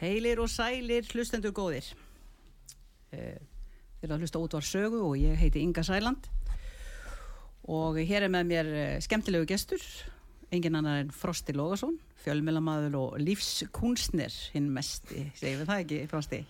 [0.00, 1.86] Heilir og sælir hlustendur góðir.
[3.12, 3.38] Eh,
[4.00, 6.24] Þið erum að hlusta út var sögu og ég heiti Inga Sæland
[7.68, 9.82] og hér er með mér eh, skemmtilegu gestur,
[10.48, 16.40] engin annar en Frosti Lógason, fjölmjölamæður og lífskunstner hinn mesti, segjum við það ekki Frosti?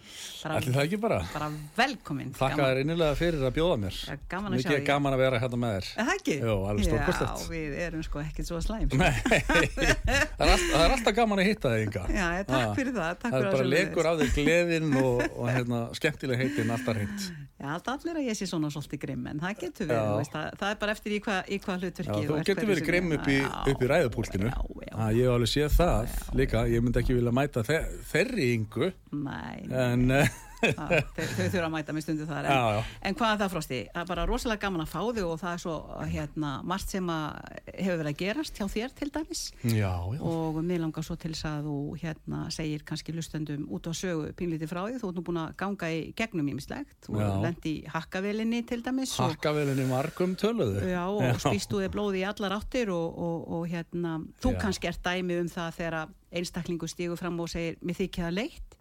[0.50, 1.18] Ætli það ekki bara?
[1.32, 2.32] bara velkomin.
[2.38, 3.98] Þakka þér innilega fyrir að bjóða mér.
[4.10, 4.86] Ja, gaman að sjá Mikið þig.
[4.90, 5.90] gaman að vera hérna með þér.
[6.00, 6.36] Er það ekki?
[6.40, 7.44] Jó, alveg stórkostlegt.
[7.44, 8.88] Já, við erum sko ekkert svo slæm.
[9.00, 12.04] Nei, það er, alltaf, það er alltaf gaman að hitta þig, Inga.
[12.16, 13.12] Já, takk Ah, fyrir það.
[13.22, 17.30] Takk Það er bara lekur af þig gleðin og, og hérna, skemmtileg heitin alltaf hreint.
[17.60, 19.92] Já, allir að ég sé svona svolítið grimm, en það getur Já.
[19.92, 22.86] verið, veist, það, það er bara eftir í hvað hva Já, hlutverki þú getur verið
[22.86, 24.48] grimm upp í, Já, í ræðupúltinu.
[24.48, 26.62] Já, já, ég hef alveg séð það líka.
[26.72, 27.80] Ég myndi ekki vilja mæta þe
[28.14, 28.92] þeirri yngu.
[29.12, 32.80] nei, En, eh, þau, þurfa að mæta með stundu þar, en, já, já.
[33.08, 33.80] en hvað er það frosti?
[33.90, 35.76] Það er bara rosalega gaman að fá þig og það er svo,
[36.14, 39.42] hérna, margt sem hefur verið að gerast hjá þér til dæmis
[39.74, 43.92] Já, og mér langar svo til þess að þú, hérna, segir kannski hlustendum út á
[43.96, 47.28] sögu pínlítið frá því, þú ert nú búin að ganga í gegnum ímislegt, þú Já.
[47.44, 50.82] lendi í hakkavelinni til dæmis og Hakkavelinni margum töluðu.
[50.90, 55.02] Já, og spýstu þið blóði í allar áttir og, og, og hérna, þú kannski ert
[55.04, 58.76] dæmi um það þegar einstaklingu stígur fram og segir, mér þykja leitt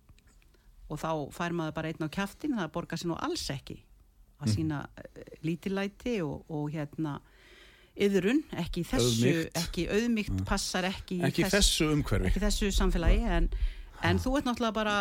[0.89, 3.79] og þá fær maður bara einn á kjaftin, það borgar sér nú alls ekki
[4.39, 7.17] að sína uh, lítilæti og, og hérna
[7.99, 9.57] yðrun, ekki þessu Auðmýkt.
[9.59, 12.29] ekki auðmygt, passar ekki Ekki þess- þessu umhverfi.
[12.29, 13.49] ekki þessu samfélagi en,
[14.07, 14.93] en þú ert náttúrulega bara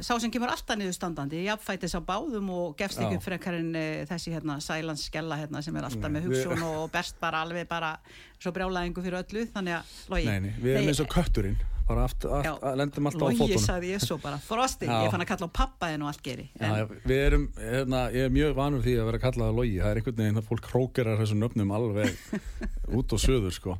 [0.00, 3.68] sá sem kemur alltaf niður standandi jafnfætis á báðum og gefst ekki upp frekar en
[3.76, 7.68] uh, þessi hérna sælans skella hérna sem er alltaf með hugsun og berst bara alveg
[7.68, 7.92] bara
[8.40, 11.60] svo brjálæðingu fyrir öllu þannig að logi, Nei, nei, við erum eins og kötturinn.
[11.84, 12.74] Bara aft, aft, Já.
[12.80, 13.60] lendum alltaf á fótunum.
[13.60, 15.02] sagði ég svo bara frosti, Já.
[15.04, 18.24] ég fann að kalla á pappa en og allt geri Já, við erum, hérna, ég
[18.24, 20.70] er mjög vanur því að vera kallað að logi, það er einhvern veginn að fólk
[20.72, 22.16] hrókerar þessum nöfnum alveg
[22.98, 23.76] út og söður, sko.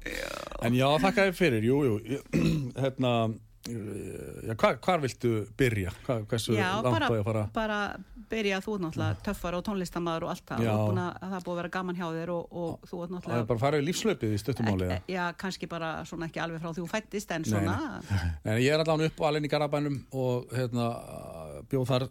[0.62, 2.28] En já, þakka þér fyrir, jú, jú, ég-
[2.84, 3.14] hérna,
[3.68, 5.92] já, hvar, hvar viltu byrja?
[6.04, 7.44] Hva, hversu já, bara, á fara?
[7.54, 7.78] bara
[8.30, 11.46] byrja þú ert náttúrulega töffar og tónlistamæður og allt það og búin að, það er
[11.46, 13.64] búið að vera gaman hjá þér og, og þú ert Það er náttúrulega bara að
[13.64, 16.90] fara í lífslaupið í stuttumáli, Ek- já, kannski bara svona ekki alveg frá því þú
[16.92, 17.78] fættist en Nei, svona
[18.44, 20.90] Nei, ég er allan upp á alveg í Garabænum og hérna,
[21.72, 22.08] bjóð þar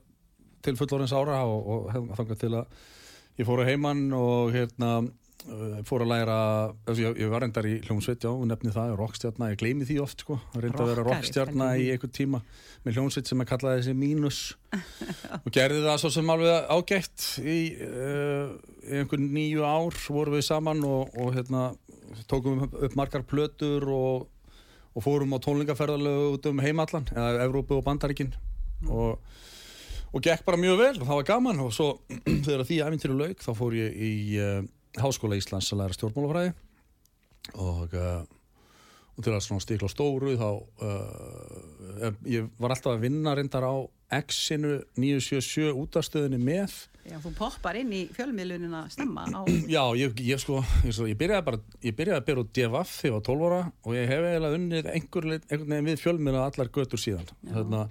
[0.64, 2.82] til fullorins ára og, og hérna, þangað til að
[3.42, 4.96] ég fór að heimann og hérna
[5.88, 6.38] fór að læra,
[6.96, 10.38] ég, ég var endar í hljómsveit, já, nefni það, rockstjarna, ég gleymi því oft, sko,
[10.56, 11.44] reynda að vera pældi
[11.84, 12.42] í einhvern tíma
[12.84, 14.42] með hljómsveit sem að kallaði þessi mínus.
[15.44, 17.58] Og gerði það svo sem alveg ágætt í,
[17.88, 18.54] uh,
[18.88, 21.72] í einhvern nýju ár vorum við saman og, og hérna,
[22.32, 24.30] tókum upp, upp margar plötur og
[24.94, 28.34] og fórum á tónlingaferðalögu út um heimallan, eða Evrópu og Bandaríkin.
[28.86, 29.18] Og,
[30.14, 31.62] og gekk bara mjög vel og það var gaman.
[31.66, 31.88] Og svo
[32.46, 34.60] þegar því æfintýru lauk þá fór ég í uh,
[35.02, 36.54] Háskóla Íslands að læra stjórnmálafræði
[37.60, 38.24] og, uh,
[39.18, 43.76] og til að á stóru þá uh, ég var alltaf að vinna reyndar á
[44.14, 49.42] X-inu 977 útastöðinni með Já, þú poppar inn í fjölmiðlunina stemma á,
[49.76, 53.10] Já, ég, ég sko, ég, ég byrjaði bara, ég byrjaði að byrja út DFF þegar
[53.10, 56.72] ég var 12 ára og ég hef eiginlega unnið einhver, einhvern veginn við fjölmiðla allar
[56.78, 57.34] götur síðan.
[57.50, 57.82] Hérna,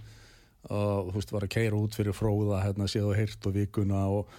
[0.70, 4.06] og þú veist, var að keira út fyrir fróða, hérna, séð og heyrt og vikuna
[4.14, 4.32] og,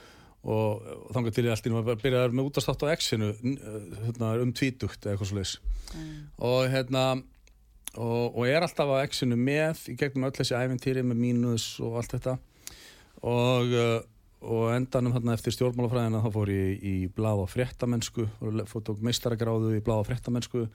[0.44, 4.34] og, og þangar til ég allt í nú að byrjaði með útastátt á X-inu hérna,
[4.44, 5.54] um tvítugt eða eitthvað svo leis.
[6.44, 7.04] Og hérna,
[7.95, 12.01] og, og er alltaf á X-inu með í gegnum öll þessi æfintýri með mínus og
[12.01, 12.40] allt þetta.
[13.24, 14.01] Og uh,
[14.44, 19.78] og endanum þarna eftir stjórnmálafræðina þá fór ég í blað og fréttamennsku og tók meistaragráðu
[19.78, 20.66] í blað og fréttamennsku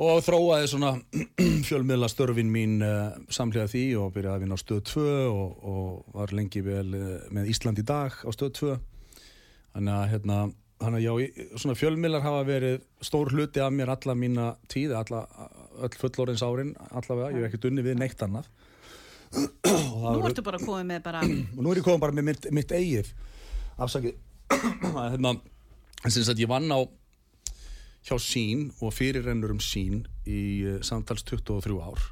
[0.00, 0.94] og þróaði svona
[1.68, 6.16] fjölmiðla störfin mín uh, samlega því og byrjaði að vinna á stöð 2 og, og
[6.16, 8.78] var lengi vel uh, með Ísland í dag á stöð 2
[9.74, 10.40] þannig að hérna
[10.80, 15.26] þannig að já, svona fjölmiðlar hafa verið stór hluti af mér alla mína tíð alla,
[15.84, 18.48] öll fullorins árin allavega, ég hef ekkert unni við neitt annað.
[19.36, 21.20] Nú ertu bara komið með bara
[21.56, 23.12] og nú er ég komið bara með mitt, mitt eigið
[23.80, 24.16] afsakið.
[24.96, 25.36] Hérna,
[26.08, 26.80] sem sagt ég vann á
[28.06, 32.04] hjá sín og fyrirrennur um sín í uh, samtals 23 ár.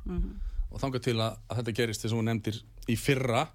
[0.68, 3.46] Og þangað til að, að þetta gerist þess að hún nefndir í fyrra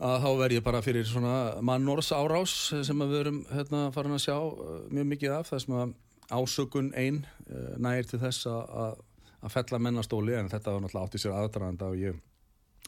[0.00, 1.34] að þá verð ég bara fyrir svona
[1.66, 2.54] mannorðs árás
[2.86, 5.50] sem við erum hérna farin að sjá uh, mjög mikið af.
[5.50, 5.94] Þess að
[6.30, 9.02] ásökun ein uh, nægir til þess að,
[9.42, 12.20] að fella mennastóli en þetta var náttúrulega átti sér aðdraðanda og ég,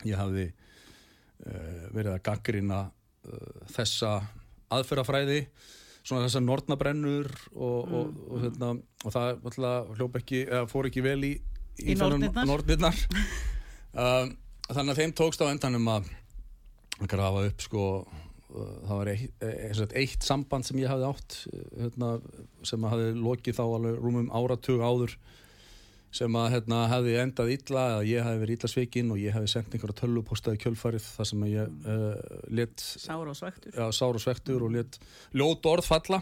[0.07, 0.53] ég hafði
[1.43, 4.21] verið að gaggrina uh, þessa
[4.73, 5.41] aðferðafræði
[6.03, 7.95] svona þessar nortnabrennur og, Mm.
[7.95, 8.71] og, og, hérna,
[9.05, 11.33] og það hljóp ekki, eða fór ekki vel í,
[11.83, 12.47] Í nornirnar.
[12.47, 12.99] nornirnar.
[14.03, 14.35] um,
[14.69, 16.11] þannig að þeim tókst á endanum að
[17.11, 21.63] grafa upp sko uh, það var eitt, eitt, eitt samband sem ég hafði átt uh,
[21.81, 22.11] hérna,
[22.69, 25.17] sem hafði lokið þá alveg rúmum áratug áður
[26.13, 29.49] sem að hérna, hefði endað illa eða ég hefði verið illa svikinn og ég hefði
[29.55, 33.73] sendt einhverja tölvupostaði kjölfarið þar sem að ég uh, let Sár og svektur.
[33.73, 34.99] já, sár og svektur og let
[35.33, 36.21] ljót orð falla.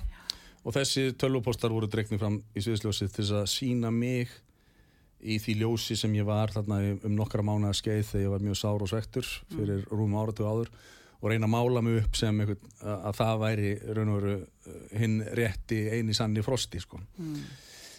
[0.60, 4.28] Og þessi tölvupostar voru dregnir fram í sviðsljósið til að sína mig
[5.20, 8.44] í því ljósi sem ég var þarna í- um nokkra mánuða skeið þegar ég var
[8.46, 10.70] mjög sár og svektur fyrir rúmum áratu áður
[11.20, 14.37] og reyna að mála mig upp sem einhvern, að að það væri raun og veru
[14.38, 17.00] uh, hinn rétti eini sanni frosti sko.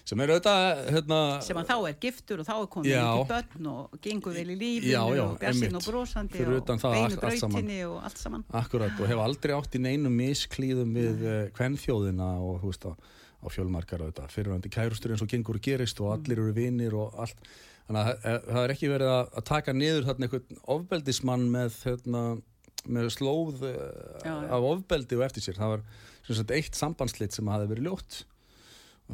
[0.07, 3.69] Sem er auðvitað hérna, Sem að þá er giftur og þá er komið ekki börn
[3.71, 5.77] og gengur vel í já, og einmitt.
[5.77, 8.45] og brosandi Fyrir og beinu brautinni og allt saman.
[8.61, 12.91] Akkurat og hef aldrei átt í neinum misklíðum við uh, kvennþjóðina og þú veist á,
[12.93, 14.31] á fjölmarkar auðvitað.
[14.35, 17.51] Fyrirvændi kærustur eins og gengur gerist og allir eru vinir og allt.
[17.87, 22.21] Þannig að eh, það er ekki verið að, taka niður þarna einhvern ofbeldismann með, hérna,
[22.87, 23.77] með slóð uh,
[24.23, 24.49] Já, já.
[24.55, 25.57] af ofbeldi og eftir sér.
[25.59, 25.87] Það var
[26.31, 28.21] sagt eitt sambandslit sem hafi verið ljótt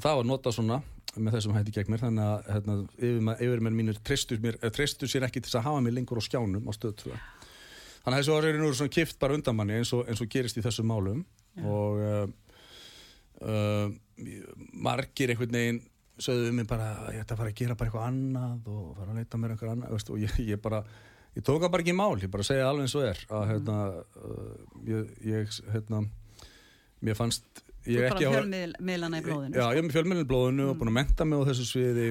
[0.04, 0.82] það var notað svona
[1.18, 5.10] með þessum hætti gegn mér þannig að hérna, yfir, yfir mínir treystu, mér, eh, treystu
[5.10, 7.16] sér ekki til að hafa mig lengur á skjánum á stöð 2
[8.08, 10.56] Þannig að þessu var nú svona kift bara undan manni eins og, eins og gerist
[10.56, 11.26] í þessum málum.
[11.60, 12.22] Og uh,
[13.44, 13.90] uh,
[14.72, 15.82] margir einhvern veginn
[16.24, 19.12] sögðu um mig bara ég ætti að fara að gera bara eitthvað annað og fara
[19.12, 20.80] að leita mér eitthvað annað veist, og ég, ég bara,
[21.36, 23.44] ég tók það bara ekki í mál ég bara segja alveg eins og er að
[23.52, 23.78] hérna,
[24.24, 24.56] uh,
[24.88, 26.02] ég, ég hérna
[27.06, 29.56] mér fannst Þú ég er ekki bara fjölmiðlana í blóðinu.
[29.58, 32.08] Já, ég er með fjölmennið blóðinu og búin að menta mig á þessu sviði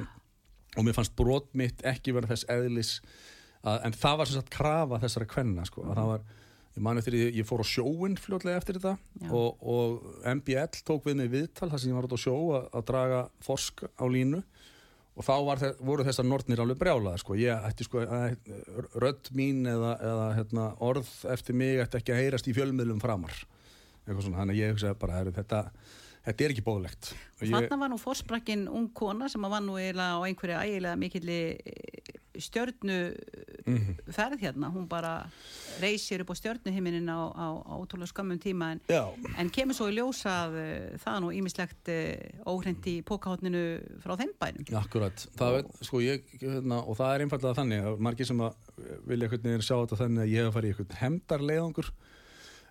[0.76, 2.90] og mér fannst brot mitt ekki vera þess eðlis
[3.66, 6.26] að, en það var sem sagt krafa þessara kvenna sko, að það var,
[6.76, 8.96] ég man eftir því ég fór á sjóin fljótlega eftir þetta
[9.32, 12.66] og, og MBL tók við mig viðtal þar sem ég var út á sjó að,
[12.76, 14.42] að draga forsk á línu
[15.16, 17.38] og þá var, þe- voru þessar nortnir alveg brjálaðar sko.
[17.40, 18.02] ég ætti sko
[19.00, 23.32] rödd mín eða, eða hérna, orð eftir mig ætti ekki að heyrast í fjölmiðlum framar
[24.06, 25.62] svona, þannig að ég hugsaði bara heru, þetta,
[26.26, 29.64] þetta er ekki bóðlegt Og ég, Þarna var nú fórsprakkin ung kona sem að var
[29.66, 31.40] nú eiginlega á einhverju ægilega mikilli
[32.36, 32.98] stjörnu
[33.66, 33.96] Mhm.
[34.14, 34.70] ferð hérna.
[34.70, 35.26] Hún bara
[35.82, 38.80] reysir upp á stjörnuhiminin á, á, á ótrúlega skömmum tíma en,
[39.36, 43.64] en kemur svo í ljós að uh, það nú ímislegt uh, óhreint í pókahotninu
[44.04, 44.70] frá þeim bænum.
[44.78, 48.54] akkurat það er, sko, ég, hérna, og það er einfallega þannig að margir sem að
[49.10, 49.30] vilja
[49.66, 51.90] sjá þetta þannig að ég hef farið í hemdarleiðangur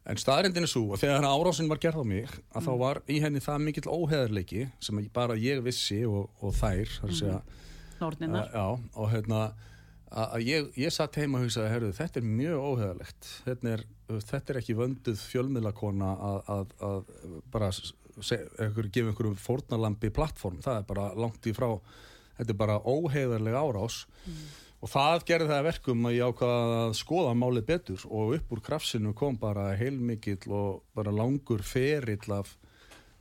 [0.06, 3.20] en staðrindin er svo að þegar árásin var gerð á mig að þá var í
[3.24, 7.40] henni það mikill óheðarleiki sem bara ég vissi og, og þær segja
[8.02, 8.50] Norninnar.
[8.50, 9.42] að, já, og hérna
[10.12, 13.86] að, ég, ég satt heima og hugsaði herru, þetta er mjög óheðalegt þetta er,
[14.30, 20.62] þetta er ekki vönduð fjölmiðlakona að, að, að bara se, einhver, gefa einhverjum fórnalambi plattform,
[20.66, 21.70] það er bara langt í frá
[22.38, 24.04] þetta er bara óheðarleg árás
[24.86, 28.54] og það gerði það að verkum að ég ákvaða að skoða málið betur og upp
[28.54, 32.54] úr krafsinu kom bara heilmikill og bara langur ferill af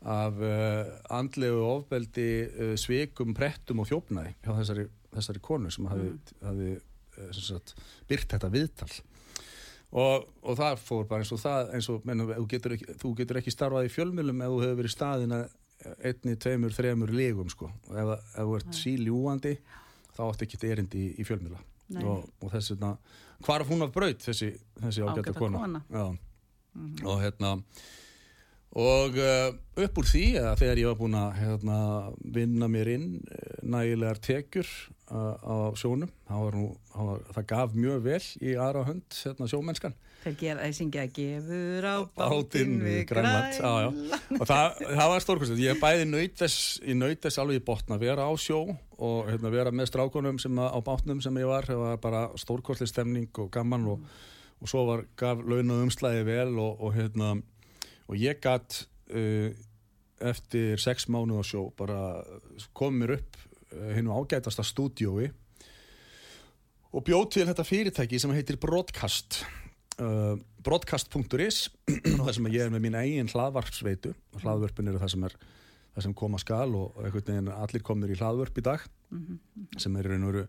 [0.05, 6.11] af uh, andlegu ofbeldi, uh, svikum, prettum og þjófnaði hjá þessari, þessari konu sem hafi,
[6.45, 7.75] hafi uh, sem sagt,
[8.11, 8.91] byrt þetta viðtal.
[9.95, 13.13] Og, og það fór bara eins og það eins og, menn, þú, getur ekki, þú
[13.21, 15.41] getur ekki starfað í fjölmjölum ef þú hefur verið staðina
[16.05, 17.71] einni, tveimur, þremur legum sko.
[17.95, 19.55] ef, ef þú ert síljúandi
[20.15, 21.61] þá áttu ekki erindi í, í fjölmjöla
[22.05, 22.95] og, og þess vegna
[23.45, 25.83] hvarf hún af braut þessi, þessi ágæta kona, kona.
[25.93, 26.07] Já.
[27.05, 27.55] og hérna
[28.75, 29.53] og uh,
[29.85, 31.79] upp úr því að þegar ég var búinn að hérna,
[32.35, 34.71] vinna mér inn uh, nægilegar tekjur
[35.13, 39.21] uh, á sjónum það, var nú, það, var, það gaf mjög vel í aðra hönd
[39.21, 39.95] hérna, sjómennskan
[40.25, 43.59] Þeir gera, þeir syngja gefur á Bátinn við Grænland,
[44.39, 47.99] og það, það var stórkostið ég bæði naut þess, ég naut þess alveg í botna
[48.01, 51.69] vera á sjó og hérna, vera með strákunum sem að, á bátnum sem ég var.
[51.69, 54.07] Það var bara stórkostið stemning og gaman og,
[54.65, 57.35] og svo var, gaf laun og umslæði vel og, og hérna
[58.09, 59.51] og ég gatt uh,
[60.25, 61.99] eftir sex mánuð á sjó bara
[62.77, 63.37] kom mér upp
[63.75, 65.29] uh, hinn ágætasta stúdiói
[66.95, 69.43] og bjóð til þetta fyrirtæki sem heitir Broadcast
[70.03, 71.69] uh, broadcast.is
[72.25, 74.15] þar sem ég er með mín eigin hlaðvarpsveitu.
[74.35, 75.37] Og hlaðvörpin eru það sem er
[75.95, 78.83] það sem koma skal og og einhvern veginn allir komnir í hlaðvörp í dag
[79.79, 80.47] sem er í raun og veru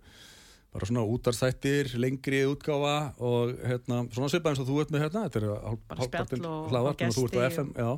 [0.75, 5.21] bara svona útarstættir, lengri útgáfa og hérna, svona svipað eins og þú ert með hérna,
[5.29, 7.91] þetta er spjall hálfpartinn og- hlaðvarp og og þú ert á FM, já.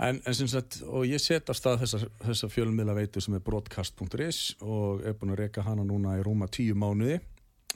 [0.00, 3.42] En, en sem sagt, og ég set af stað þessa, þessa fjölmiðla veitu sem er
[3.44, 7.20] broadcast.is og er búin að reyka hana núna í rúma tíu mánuði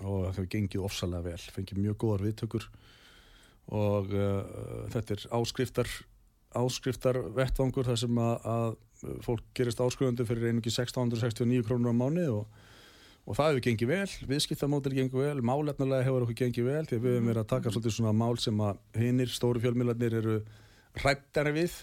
[0.00, 2.66] og það hefur gengið ofsalega vel, fengið mjög góðar viðtökur.
[3.74, 4.42] Og uh,
[4.92, 5.92] þetta er áskriftar
[6.54, 12.26] áskriftar vettvangur þar sem að, að fólk gerist áskrifandi fyrir einungi 1669 krónur á mánu
[12.30, 12.60] og,
[13.26, 17.16] og það hefur gengið vel, viðskiptamódel gengið vel, málefnulega hefur okkur gengið vel því við
[17.16, 20.36] hefum verið að taka svolítið svona mál sem að hinnir stóru fjölmiðlarnir eru
[21.00, 21.80] hrættari við.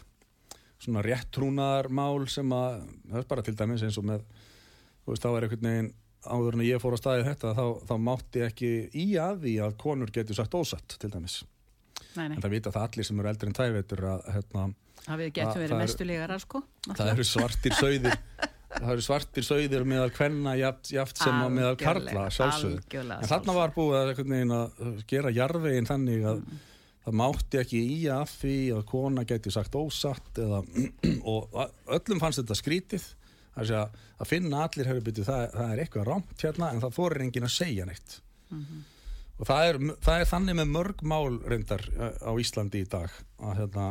[0.81, 4.23] Svona réttrúnaðar mál sem að það er bara til dæmis eins og með
[5.03, 5.91] þú veist þá er einhvern veginn
[6.25, 9.75] áður en ég fór að staði þetta þá, þá mátti ekki í að því að
[9.81, 11.41] konur getur sagt ósatt til dæmis.
[12.15, 14.63] Nei, nei, en það vita það allir sem eru eldri en tæveitur að hérna,
[15.05, 16.63] það við getum verið er- mestulegar sko.
[16.89, 18.17] það eru svartir sauðir
[18.71, 23.55] það eru svartir sauðir meðal kvenna jaft, jaft sem að meðal karla Algjörlega, en þarna
[23.55, 26.43] var búið að, að gera jarðveginn þannig að
[27.01, 30.61] það mátti ekki í að því að kona geti sagt ósatt eða,
[31.31, 31.57] og
[31.97, 33.07] öllum fannst þetta skrítið
[33.59, 37.47] að, að finna allir byrjuð það, það er eitthvað rámt hérna en það fórir enginn
[37.47, 38.17] að segja neitt.
[39.41, 43.13] Og það er, það er þannig með mörg mál reyndar uh, á Íslandi í dag
[43.41, 43.87] að hérna,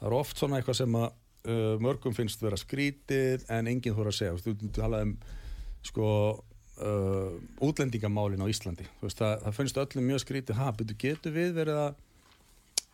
[0.00, 4.10] það er oft svona eitthvað sem að uh, mörgum finnst vera skrítið en enginn þóra
[4.10, 4.40] að segja.
[4.42, 5.14] Þú talaði um
[5.84, 8.88] sko uh, útlendingamálin á Íslandi.
[9.02, 12.02] Veist, það, það finnst öllum mjög skrítið ha, betur getur við verið að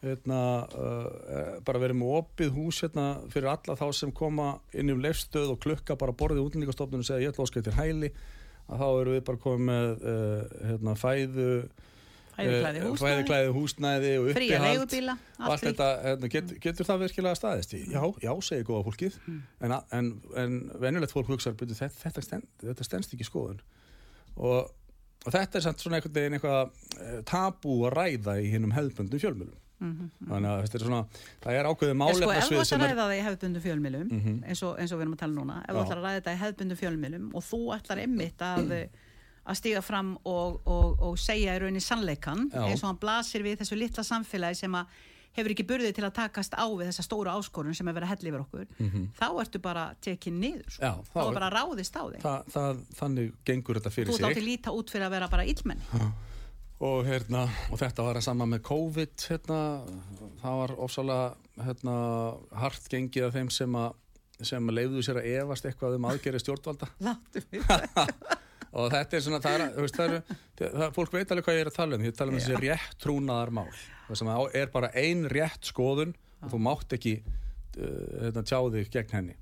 [0.01, 0.41] hérna,
[0.73, 5.53] uh, bara verið með opið hús hérna, fyrir alla þá sem koma inn um leifstöð
[5.55, 8.13] og klukka bara borðið útlendingastofnun og segja ég ætla óskæði til hæli.
[8.71, 11.53] Að þá eru við bara komið með uh, hérna, fæðu
[12.41, 14.67] Fæðiklæði eh, húsnæði, fæðiklæði húsnæði og fría uppihald.
[14.79, 17.81] leigubíla, og allt þetta, hérna, get, getur það virkilega staðist í?
[17.91, 19.17] Já, já, segir góða fólkið.
[19.61, 23.61] En, a- en, en venjulegt fólk hugsaður þetta, þetta, stend, þetta stendst ekki skoðun.
[24.39, 24.71] Og,
[25.27, 26.71] og þetta er samt svona einhvern veginn eitthvað
[27.03, 31.01] eh, tabú að ræða í hinnum hefðbundum fjölmjölum þannig að þetta er svona
[31.45, 33.61] það er ákveðið En sko, ef þú ætlar sem að er ræða það í hefðbundu
[33.65, 34.35] fjölmilum Mhm.
[34.45, 36.35] eins, og, eins og við erum að tala núna ef þú ætlar að ræða þetta
[36.35, 38.75] í hefðbundu fjölmilum og þú ætlar einmitt að,
[39.51, 42.67] að stiga fram og, og, og segja í rauninni sannleikan Já.
[42.69, 44.87] eins og hann blasir við þessu litla samfélagi sem að
[45.33, 48.13] hefur ekki burðið til að takast á við þessa stóru áskorun sem er verið að
[48.19, 48.67] hella yfir okkur
[49.17, 50.83] þá ertu bara tekið niður sko.
[50.83, 52.21] Já, þá þá er er- bara ráðist á þig.
[52.25, 54.43] Það, það, þannig gengur þetta þú fyrir átt sig.
[54.43, 55.83] að líta út fyrir að vera bara illmenni
[56.81, 59.59] og, hérna, og þetta var að sama með COVID hérna,
[60.41, 61.97] það var ofsalega hérna,
[62.63, 63.99] hart gengið af þeim sem að
[64.41, 66.87] sem leiðu sér að efast eitthvað um aðgerið stjórnvalda.
[68.81, 70.21] Og þetta er svona, það er, það er,
[70.61, 72.93] það, fólk veit alveg hvað ég er að tala um, ég tala um þessi rétt
[73.03, 73.67] trúnaðar mál,
[74.07, 77.89] það sem á- er bara ein rétt skoðun og þú mátt ekki uh,
[78.23, 79.35] hérna, tjáði gegn henni.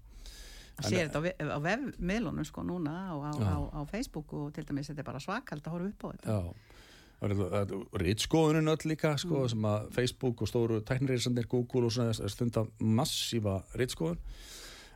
[0.78, 4.64] Sér þetta á, ve- á vefmiðlunum sko núna á, á, á, á Facebook og til
[4.64, 6.38] dæmis þetta er bara svakald að horfa upp á þetta.
[6.38, 6.77] Já,
[7.20, 12.62] rítskoðunin öll líka sko, sem að Facebook og stóru tæknirreisandir Google og svona er stunda
[12.80, 14.18] massífa rítskoðun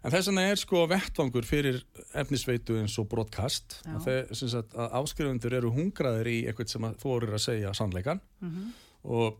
[0.02, 1.80] en þess vegna er sko vettvangur fyrir
[2.18, 3.98] efnisveitu eins og broadcast Já.
[3.98, 8.72] að, að áskrifundur eru hungraðir í eitthvað sem þú eru að segja sannleikan Mhm.
[9.04, 9.38] og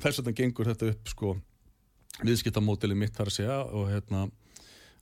[0.00, 1.36] þess vegna gengur þetta upp sko
[2.22, 4.26] viðskiptamódeli mitt þar að segja og hérna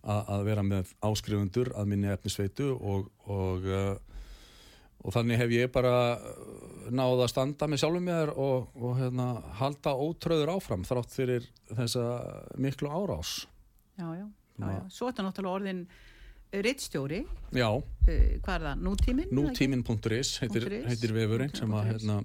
[0.04, 3.96] að, að vera með áskrifundur að minni efnisveitu og, og, uh,
[5.00, 9.30] og þannig hef ég bara uh, náð að standa með sjálfum mér og, og hérna,
[9.60, 12.04] halda ótröður áfram þrátt fyrir þessa
[12.60, 13.40] miklu árás
[14.00, 14.80] já, já, já, já.
[14.90, 15.84] svo er þetta náttúrulega orðin
[16.50, 17.20] rittstjóri,
[17.54, 19.32] Já, uh, hvað er það, nútíminn?
[19.38, 22.16] nútímin.is heitir, heitir vefurinn sem að, hérna,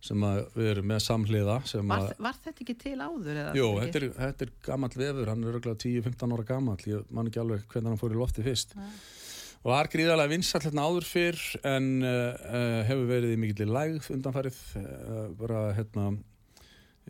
[0.00, 1.58] sem að við erum með samhliða
[1.90, 3.42] Var, var þetta ekki til áður?
[3.58, 7.28] Jú, þetta er, þetta er gamall vefur, hann er örgulega 10-15 ára gamall, ég man
[7.28, 8.72] ekki alveg hvernig hann fór í lofti fyrst.
[8.80, 9.19] Og
[9.66, 15.24] var gríðarlega vinsall hérna áður fyrr en uh, hefur verið í mikill lægð undanfarið, uh,
[15.40, 16.10] bara hérna,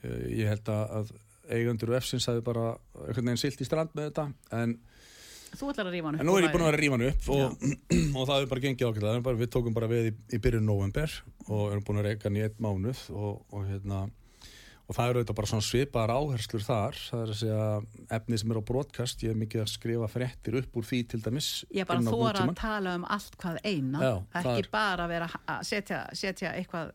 [0.02, 1.12] uh, ég held að,
[1.50, 2.72] eigendur og F-sins hafi bara
[3.06, 4.30] einhvern veginn silt í strand með þetta,
[4.60, 4.78] en,
[5.50, 6.94] Þú ætlar að rífa hann upp en nú er ég búin að vera að rífa
[6.94, 7.62] hann upp og,
[8.20, 11.16] og það hefur bara gengið ákveðlega, við tókum bara við í, í byrjun november
[11.48, 14.04] og erum búin að reyka hann í einn mánuð og, og hérna,
[14.90, 16.96] og það eru auðvitað bara svona svipaðar áherslur þar.
[16.98, 17.66] Það er að segja
[18.16, 21.20] efni sem er á broadcast ég er mikið að skrifa fréttir upp úr því til
[21.22, 25.28] dæmis Ég bara þóra að tala um allt hvað eina, Já, ekki er- bara vera
[25.46, 26.90] að setja, setja eitthvað,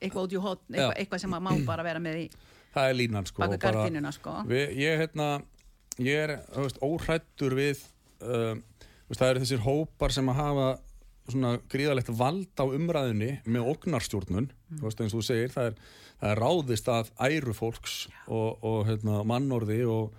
[0.00, 2.26] eitthvað út í hotn, eitthvað, eitthvað sem að má bara vera með í
[2.74, 4.34] það er línan sko bara- sko.
[4.50, 5.28] við, ég, hérna,
[6.02, 7.84] ég er veist, óhrættur við
[8.20, 8.62] um,
[9.06, 10.66] veist, það eru þessir hópar sem að hafa
[11.30, 14.50] svona gríðalegt vald á umræðinni með ógnarstjórnun.
[14.76, 15.80] Þú veist eins og þú segir, það er,
[16.20, 20.14] það er ráðist að æru fólks og, og hérna, mannorði og,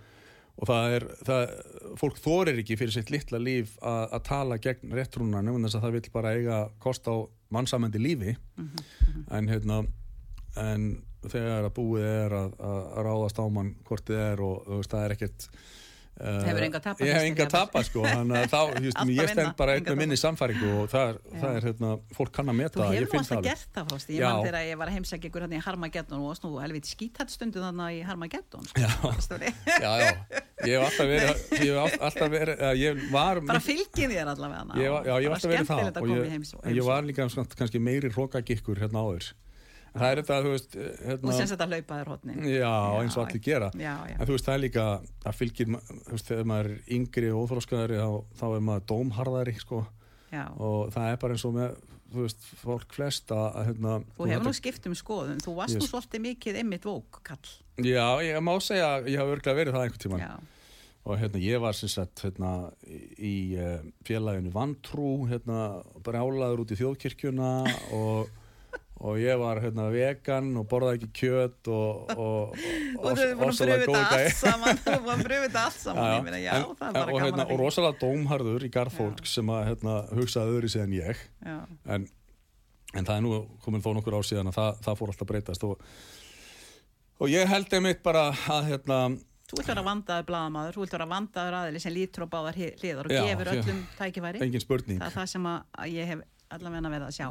[0.58, 1.54] og það er, það,
[2.02, 5.98] fólk þorir ekki fyrir sitt litla líf að, tala gegn réttrúnanum en þess að það
[5.98, 7.16] vil bara eiga kost á
[7.54, 8.36] mannsamandi lífi.
[9.32, 9.82] En hérna
[10.58, 10.88] en
[11.28, 14.92] þegar að búið er að, að ráðast á mann hvort þið er og þú veist,
[14.94, 15.48] það er ekkert
[16.18, 19.52] Hefur enga tapað Ég hef enga tapað sko þannig að þá, þú veist, ég stend
[19.58, 22.74] bara einn með minni samfæringu og það er, það er hérna, fólk kann að meta
[22.74, 23.48] Þú það, ég hefur finn það alveg.
[23.52, 24.12] gert það, Frosti.
[24.16, 24.28] Ég Já.
[24.32, 27.34] man þegar ég var að heimsækja ykkur hérna í Harmageddon og varst nú helviti skítætt
[27.34, 28.68] stundu þannig í Harmageddon.
[28.72, 28.82] Sko.
[28.82, 28.90] Já.
[29.78, 30.10] Já, já,
[30.66, 34.80] ég hef alltaf verið ég hef all- alltaf verið, ég var Bara fylgið þér allavega
[34.82, 37.28] ég, var- já, ég var alltaf verið það að og ég, ég var líka
[37.60, 39.28] kannski meiri hrókagikkur hérna áður
[40.00, 42.36] það er þetta, þú veist Og hérna, sem þetta hlaupaður hotni.
[42.54, 44.16] já, eins og allir gera Já, já.
[44.18, 44.86] en þú veist, það er líka
[45.28, 49.56] að fylgir, þú veist, þegar maður er yngri og óþróskaðari, þá, þá er maður dómharðari,
[49.62, 49.82] sko,
[50.32, 50.44] já.
[50.58, 54.46] og það er bara eins og með, þú veist, fólk flest að, hérna, Þú hefur
[54.48, 55.42] nú skipt um skoðun.
[55.44, 57.50] Þú varst nú svolítið mikið ymmit vók, kall.
[57.84, 60.32] já, ég má segja ég hafa örglega verið það einhvern tímann Já.
[61.08, 62.48] og hérna ég var sem sagt hérna
[63.22, 65.60] í, uh, félaginu Vantrú hérna
[66.04, 67.50] brjálaður út í þjóðkirkjuna
[67.96, 68.32] og,
[68.98, 72.56] og ég var hérna vegan og borðaði ekki kjöt og og,
[73.04, 74.80] Og þú búin að pröfu þetta allt saman.
[74.82, 76.10] Þú búin að pröfu þetta allt saman.
[76.16, 79.54] Ég meina, já, en, það bara og, hérna, og rosalega dómharður í garð fólk sem
[79.54, 81.24] að hérna, hugsaði öðru en ég.
[81.46, 82.08] En,
[82.94, 85.68] en það er nú komin þó nokkur ár síðan að það, það fór alltaf breytast
[85.68, 85.88] og,
[87.22, 89.00] og ég held einmitt bara að hérna
[89.48, 93.06] Þú vilt vera vandaður blaðamaður, þú vilt vera vandaður aðili sem lítur á báðar hliðar
[93.08, 94.42] og Já, gefur öllum tækifæri.
[94.44, 94.98] engin spurning.
[95.00, 95.46] Það er það sem
[95.88, 97.26] ég hef allavega verið að sjá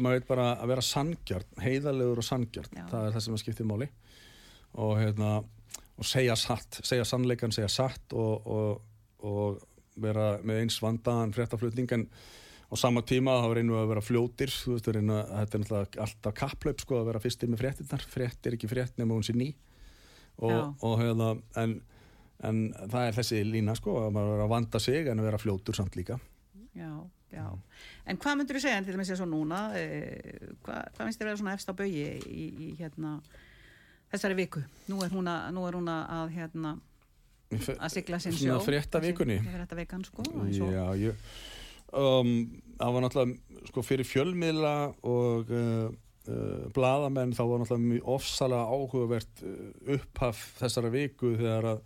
[0.00, 2.84] maður veit bara að vera sangjart heiðalegur og sangjart Já.
[2.90, 3.88] það er það sem að skiptir máli.
[4.70, 5.30] Og, hérna,
[5.98, 8.84] og segja satt segja sannleikan, segja satt og, og,
[9.26, 9.64] og
[10.00, 11.90] vera með eins vandaðan fréttaflutning.
[11.96, 12.06] En
[12.70, 16.04] á sama tíma þá reynum við að vera fljótir þú veist, að þetta er náttúrulega
[16.06, 19.34] alltaf kapplaup sko að vera fyrstir með fréttinnar frétt er ekki frétt nema hún sé
[19.34, 19.52] ný.
[20.40, 20.46] Já.
[20.46, 21.80] og, og hérna en,
[22.46, 25.40] en það er þessi lína sko að maður vera að vanda sig en að vera
[25.42, 26.16] fljótur samt líka.
[26.78, 26.92] Já,
[27.32, 27.46] já.
[28.06, 29.86] En hvað myndur þú segja til þess að svo núna, e,
[30.64, 33.14] hvað, hvað finnst þér vera svona efst á baugi í, í hérna,
[34.12, 34.62] þessari viku?
[34.90, 36.74] Nú er hún að, nú er hún að, hérna,
[37.50, 38.56] að sigla sinn sjó.
[38.58, 39.38] Svona fréttavikunni?
[39.46, 40.26] Fréttavikan, sko.
[40.44, 41.14] eins og- Já, ég,
[41.92, 42.34] um,
[42.78, 45.90] það var náttúrulega sko, fyrir fjölmiðla og uh,
[46.30, 49.42] uh, bladamenn þá var náttúrulega mjög ofsalega áhugavert
[49.98, 51.82] upphaf þessara viku þegar að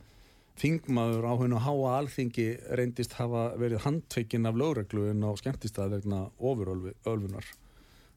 [0.60, 2.46] þingmaður á hennu háa alþingi
[2.78, 7.48] reyndist hafa verið handtekinn af lögreglu en á skemmtistað vegna ofurölfunar.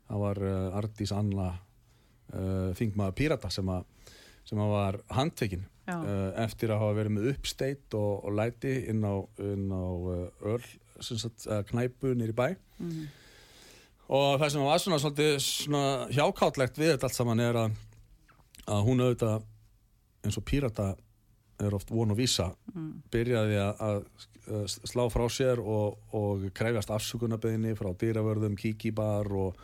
[0.07, 4.13] Það var uh, Ardís Anna uh, þingmaður Pírata sem, að,
[4.47, 5.97] sem að var handtekinn Já.
[5.97, 9.83] uh, eftir að hafa verið með uppsteitt og, og læti inn á, inn á
[10.53, 10.69] öll
[11.01, 12.47] sagt, knæpu nýri bæ
[12.77, 13.07] Mhm.
[14.13, 15.79] og það sem var svona, svolítið, svona
[16.13, 17.71] hjákáttlegt við þetta allt saman er að,
[18.69, 19.47] að hún auðvitað
[20.27, 20.85] eins og pírata
[21.63, 23.01] er oft von og vísa Mm.
[23.11, 24.03] byrjaði að,
[24.67, 29.57] slá frá sér og, og krefjast afsökunarbeðinni frá dýravörðum, kíkibar og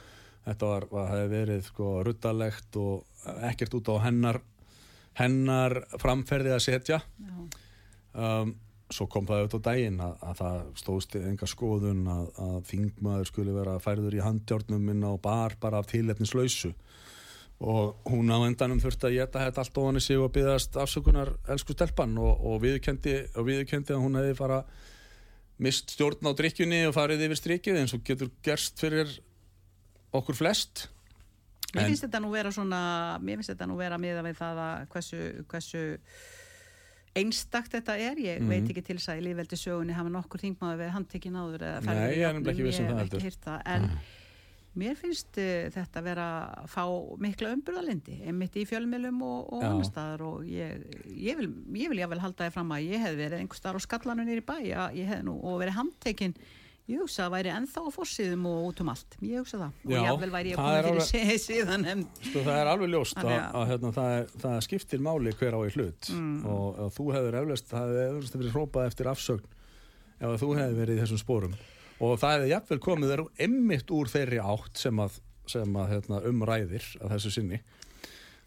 [0.43, 3.05] þetta var, hefði verið sko, ruttalegt og
[3.47, 4.41] ekkert út á hennar
[5.19, 6.99] hennar framferði að setja.
[8.13, 8.55] Um,
[8.93, 13.29] svo kom það auðvitað á daginn að, að það stóðst enga skoðun að, að þingmaður
[13.29, 16.73] skulle vera færður í handjárnum inn á bar bara af tilefnislausu
[17.59, 21.29] og hún á endanum þurfti að geta þetta allt ofan í sig og byggðast afsökunar
[21.53, 24.63] elsku stelpan og, og viðurkendi og viðurkendi að hún hefði fara
[25.63, 29.07] mist stjórn á drikkjunni og farið yfir strikið eins og getur gerst fyrir
[30.13, 30.87] okkur flest
[31.73, 34.59] Mér En- finnst þetta nú vera svona, mér finnst þetta nú vera miða við það
[34.61, 35.79] að hversu, hversu
[37.17, 38.15] einstakt þetta er.
[38.21, 38.49] Ég Mhm.
[38.49, 41.81] veit ekki til þess að í lífveldi sögunni hafa nokkur þingmaður verið handtekinn áður eða
[42.13, 43.17] ég er ekki viss um ég það hef heldur.
[43.17, 43.89] ekki heyrt það, En
[44.79, 46.27] mér finnst uh, þetta vera
[46.63, 46.83] að fá
[47.21, 50.81] mikla umburðalindi, einmitt í fjölmjölum og, og annar staðar og ég,
[51.13, 53.85] ég vil, ég vil jáfnvel halda þér fram að ég hef verið einhver staðar á
[53.85, 54.57] skallanum nýri bæ
[54.87, 56.37] að nú og verið handtekinn
[56.83, 59.13] Ég hugsa að væri ennþá á fórsíðum og út um allt.
[59.23, 59.75] Ég hugsa það.
[59.87, 62.89] Já, og jáfnvel væri ég það komið er fyrir síðan en Sko það er alveg
[62.91, 66.33] ljóst að, að- að hérna, það, er, það skiptir máli hver á í hlut Mm.
[66.43, 69.47] og að þú hefur eflaust, það hefur eflaust verið hrópað eftir afsögn
[70.19, 71.55] ef að þú hefur verið í þessum spórum
[71.99, 76.21] og það hefur jafnvel komið þér emmitt úr þeirri átt sem að, sem að hérna,
[76.29, 77.61] umræðir að þessu sinni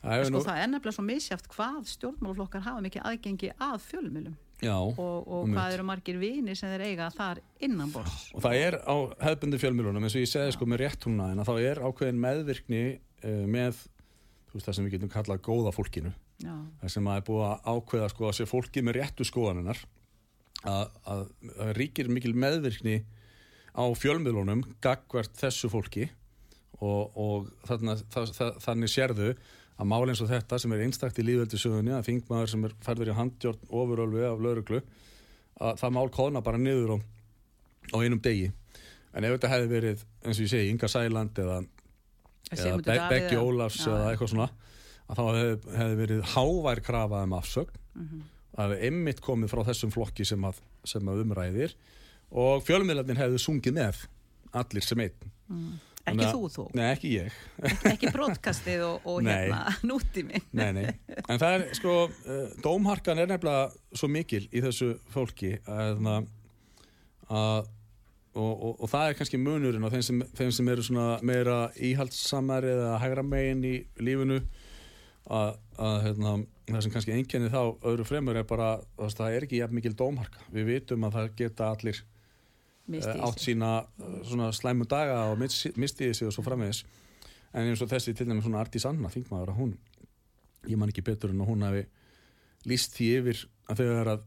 [0.07, 4.37] Það hefur sko, það er nefnilega svo misjáft hvað stjórnmálaflokkar hafa mikið aðgengi að fjölmjölum
[4.63, 5.57] já, og, og einmitt.
[5.57, 8.29] hvað eru margir vinir sem þeir eiga þar innan bors.
[8.37, 11.43] og það er á hefðbundi fjölmjölunum eins og ég segi sko með rétt húnna en
[11.49, 13.83] þá er ákveðin meðvirkni uh, með
[14.57, 17.69] veist það sem við getum kallað góða fólkinu Já, það sem að er búið að
[17.73, 19.83] ákveða sko að sé fólki með réttu skoðaninnar
[20.69, 21.23] að, að,
[21.57, 22.97] að ríkir mikil meðvirkni
[23.77, 26.09] á fjölmiðlunum gagvart þessu fólki
[26.81, 29.31] og, og þarna, það, það, þannig sérðu
[29.77, 32.77] að mál eins og þetta sem er einstakt í lífveldi sögunni að þingmaður sem er
[32.85, 34.81] færður í handjórn ofurölvi af lauruglu
[35.61, 36.99] að það mál kóðna bara niður á,
[37.93, 38.51] á einum degi.
[39.17, 41.59] En ef þetta hefði verið eins og ég segi Inga Sæland eða,
[42.53, 44.49] eða Be Beggi Ólafs Já, eða eitthvað svona
[45.07, 47.83] að þá hefði, hefði verið hávær krafað um afsögn.
[47.97, 48.25] Mhm.
[48.57, 51.75] að hefði einmitt komið frá þessum flokki sem að, sem að umræðir
[52.31, 54.01] og fjölmiðlarnir hefðu sungið með
[54.57, 55.29] allir sem einn.
[56.07, 57.39] Ekki Þannig þú þó, Nei, ekki ég.
[57.91, 60.39] Ekki brotkastið og, og hérna nútími.
[60.55, 60.85] nei, nei.
[61.27, 66.29] En það er sko uh, dómharkan er nefnilega svo mikil í þessu fólki að, að,
[67.27, 67.73] að
[68.37, 71.59] og, og, og það er kannski munurinn á þeim sem, þeim sem eru svona meira
[71.75, 74.43] íhaldsamar eða hægra megin í lífinu
[75.27, 76.35] að, að hérna,
[76.69, 80.45] það sem kannski einkenni þá öðru fremur er bara það er ekki jafn mikil dómharka.
[80.55, 82.16] Við vitum að það geta allir eh,
[83.27, 86.85] átt sína eh, svona slæmu daga og mis- mistiði sig og svo framvegis.
[87.55, 89.77] En eins og þessi til dæmis svona Artís Anna þingmaður að hún
[90.67, 91.85] ég man ekki betur en hún hafi
[92.67, 94.25] líst því yfir að þegar að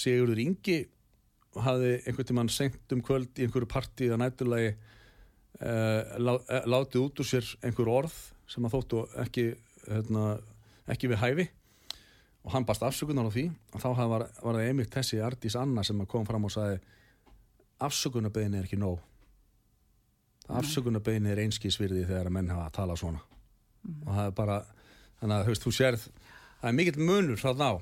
[0.00, 0.76] Sigurður Ingi
[1.58, 7.02] hafði einhvern tímann senkt um kvöld í einhverju partí að nætturlagi uh, lá, uh, látið
[7.08, 8.14] út úr sér einhver orð
[8.50, 9.46] sem að þóttu ekki
[9.88, 10.38] hérna,
[10.90, 11.48] ekki við hæfi.
[12.46, 13.48] Og hann bast afsökunar á því.
[13.74, 16.78] Og þá var, var það einmitt þessi Artís Anna sem kom fram og sagði
[17.80, 18.98] afsökunarbeginni er ekki nóg.
[20.50, 23.20] Afsökunarbeginni er einskísvirði þegar að menn hafa að tala svona.
[24.06, 24.56] Og það er bara
[25.20, 26.02] þannig að veist, þú sérð
[26.60, 27.74] það er mikill munur þarna á.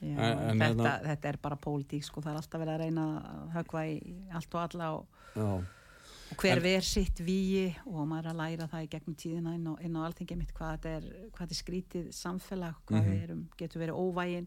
[0.00, 2.80] Já, En- en þetta, hérna- þetta er bara pólitík sko, það er alltaf verið að
[2.80, 5.06] reyna að högva í allt og alla og,
[5.36, 9.54] og hver En- ver sitt víi og maður er að læra það í gegnum tíðina
[9.54, 11.02] inn á, á alþingi mitt hvað þetta er,
[11.34, 13.10] hvað þetta er skrítið samfélag, hvað Mhm.
[13.12, 14.46] við erum, getur verið óvægin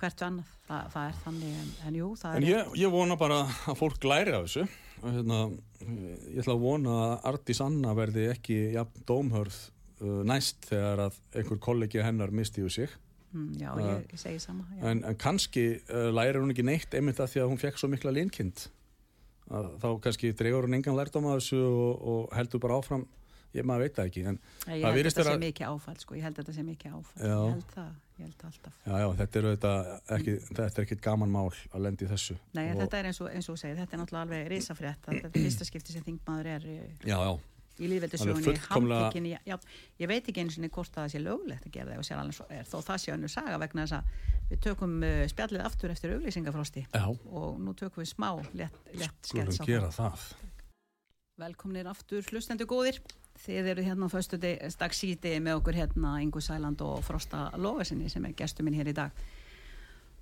[0.00, 2.90] hvert við annað, Þa, það er þannig en, en jú, það en er ég, ég
[2.90, 3.36] vona bara
[3.70, 4.64] að fólk læri af þessu.
[4.96, 5.40] Og hérna,
[5.86, 9.58] ég ætla að vona að Artís Anna verði ekki jafn dómhörð
[10.00, 12.96] uh, næst þegar að einhver kollegi hennar misti úr sig.
[13.30, 16.94] Mm, já, Uh, ég, ég segi sama en, en kannski uh, lærir hún ekki neitt
[16.94, 18.62] einmitt að því að hún fekk svo mikla linkind
[19.50, 23.04] að þá kannski dregur hún engan lærdóm af þessu og, og heldur bara áfram.
[23.54, 26.16] Ég maður veit það ekki en ég það held virðist þetta sé mikið áfall sko,
[26.18, 27.20] ég held þetta sé mikið áfall.
[27.22, 27.36] Já.
[27.36, 28.78] ég held það, ég held alltaf.
[28.86, 32.38] Já, já, þetta er, auðvitað ekki, þetta er ekkit gaman mál að lendi í þessu.
[32.56, 35.04] Nei, og, þetta er eins og, eins og þú segir, þetta er náttúrulega alveg risafrétt.
[35.04, 37.20] Að þetta er fyrsta skipti sem þingmaður er eh, já,
[37.76, 39.58] í Alveg fullkomlega-
[40.00, 42.78] ég veit ekki eins og hvort að það sé löglegt að gera það er þó
[42.80, 44.04] það sé önnur saga vegna þess að
[44.48, 46.86] við tökum uh, spjallið aftur eftir auglýsingafrosti.
[46.96, 50.26] Og nú tökum við smá lett, skets á það.
[51.36, 53.02] Velkomnir aftur hlustendur góðir
[53.44, 58.24] þið eru hérna á föstu dagsíti með okkur hérna Ingu Sæland og Frosta Lóvesinni sem
[58.24, 59.26] er gestur minn hér í dag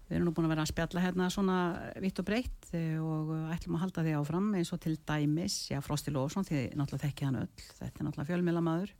[0.05, 1.59] Við erum nú búin að vera að spjalla hérna svona
[2.03, 5.79] vitt og breytt eh, og ætlum að halda því áfram eins og til dæmis, já,
[5.85, 8.93] Frosti Lófsson, því náttúrulega þekki hann öll, þetta er náttúrulega fjölmiðlamaður,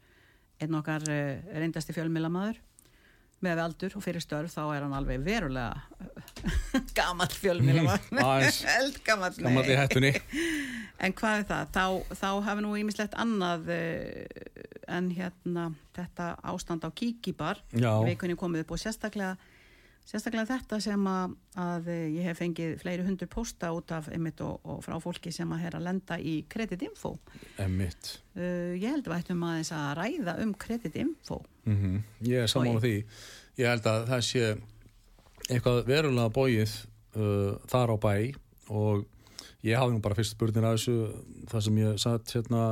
[0.65, 2.63] einn okkar uh, reyndasti fjölmiðlamaður,
[3.45, 5.77] með við aldur og fyrir störf þá er hann alveg verulega
[6.97, 8.63] gamall fjölmiðlamaður, Aðeins.
[8.79, 9.45] eldgamall, nei.
[9.45, 10.15] gammal í hættunni
[11.05, 11.73] En hvað er það?
[11.75, 14.45] Þá, þá hafi nú ímislegt annað uh,
[14.95, 19.35] en hérna þetta ástand á kíkibar vikunni komið upp og sérstaklega
[20.05, 24.43] sérstaklega þetta sem að, að eh, ég hef fengið fleiri hundur posta út af einmitt
[24.45, 27.17] og, og frá fólki sem að er að lenda í kreditinfo.
[27.63, 31.37] emmitt Uh, ég held að við ættum aðeins að ræða um kreditinfo.
[31.63, 32.95] mm ég er sammála því
[33.61, 34.49] ég held að það sé
[35.47, 36.73] eitthvað verulega bóið
[37.15, 38.15] uh, þar á bæ
[38.75, 39.05] og
[39.65, 40.97] ég hafði nú bara fyrst spurnir að þessu
[41.51, 42.65] það sem ég satt hérna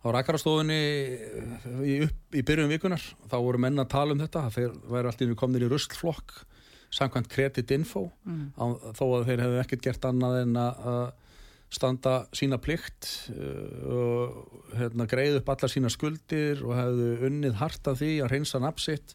[0.00, 0.80] á rækarastofunni
[1.84, 5.20] í, upp, í byrjun vikunar þá voru menn að tala um þetta það væri allt
[5.20, 6.40] í einu komnir í ruslflokk
[6.90, 8.50] samkvæmt kreditinfo Mm.
[8.58, 8.64] á,
[8.98, 11.12] þó að þeir hefðu ekkert gert annað en að
[11.70, 17.86] standa sína plikt uh, og hérna, greið upp allar sína skuldir og hefðu unnið hart
[17.92, 19.14] af því að reynsa napsitt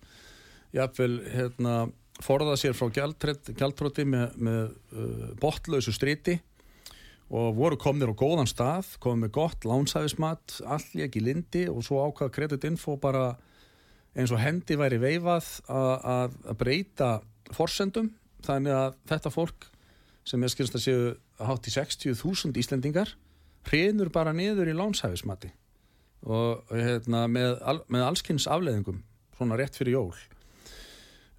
[0.75, 1.73] jafnvel hérna,
[2.23, 4.61] forða sér frá gjaldtróti með, með
[4.95, 6.37] uh, botlausu stríti
[7.33, 12.03] og voru komnir á góðan stað komið með gott lánsæfismat allt ekki lindi og svo
[12.05, 13.31] ákvað kreditinfo bara
[14.15, 17.09] eins og hendi væri veifað að, breyta
[17.55, 18.13] forsendum
[18.45, 19.67] þannig að þetta fólk
[20.25, 21.09] sem ég skilst að séu
[21.41, 23.11] hátt í 60.000 Íslendingar
[23.65, 25.51] hrinur bara niður í lánshæfismati.
[26.25, 29.01] Og hérna, með, al, með allskynns afleðingum
[29.35, 30.13] svona rétt fyrir jól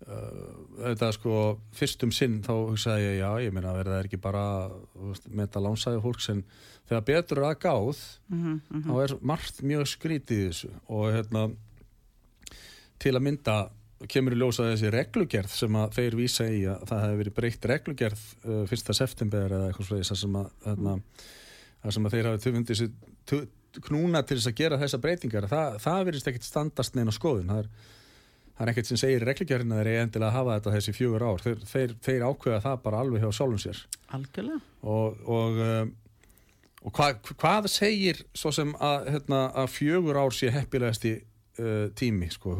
[0.04, 1.36] uh, þetta sko
[1.76, 4.44] fyrstum sinn þá hugsaði ég já, ég meina verða ekki bara
[5.26, 6.44] þetta lánshæfi fólks en
[6.86, 10.70] þegar betur er að gáð Mm -hmm, þá er margt mjög skrítið þessu.
[10.88, 11.50] Og hérna
[12.98, 13.56] til að mynda
[14.08, 17.68] kemur í ljósa þessi reglugerð sem að þeir vísa í að það hefði verið breytt
[17.70, 20.96] reglugerð uh, fyrsta september eða eitthvað svolítið þar sem að, hérna,
[21.82, 23.46] þar sem að þeir hafi töfundið sér
[23.86, 25.48] knúna til þess að gera þessa breytingar.
[25.48, 27.52] Það, það verðist ekkit standast neina skoðun.
[27.52, 27.70] Það er,
[28.56, 31.26] það er ekkert sem segir í reglugerðin að þeir endilega að hafa þetta þessi fjögur
[31.26, 31.44] ár.
[31.44, 33.84] Þeir, þeir, þeir ákveða það bara alveg hjá sjálfum sér.
[34.16, 34.60] Algjörlega.
[34.86, 35.94] og, og, um,
[36.86, 42.30] og hvað, hvað segir svo sem að, hérna, að fjögur ár sé heppilegasti uh, tími
[42.32, 42.56] sko,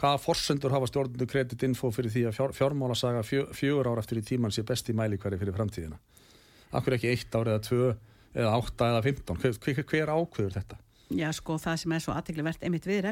[0.00, 4.26] hvaða forsendur hafa stjórnundu kreditinfo fyrir því að fjár, fjármálasaga fjö, fjögur ár eftir í
[4.26, 5.98] tíman sé besti mæli hverju fyrir framtíðina?
[6.76, 7.90] Akkur ekki eitt ár eða tvö
[8.30, 9.40] eða átta eða fimmtán?
[9.42, 10.80] Hver, hver, ákveður þetta?
[11.10, 13.02] Já, sko, það sem er svo aðteglivert einmitt við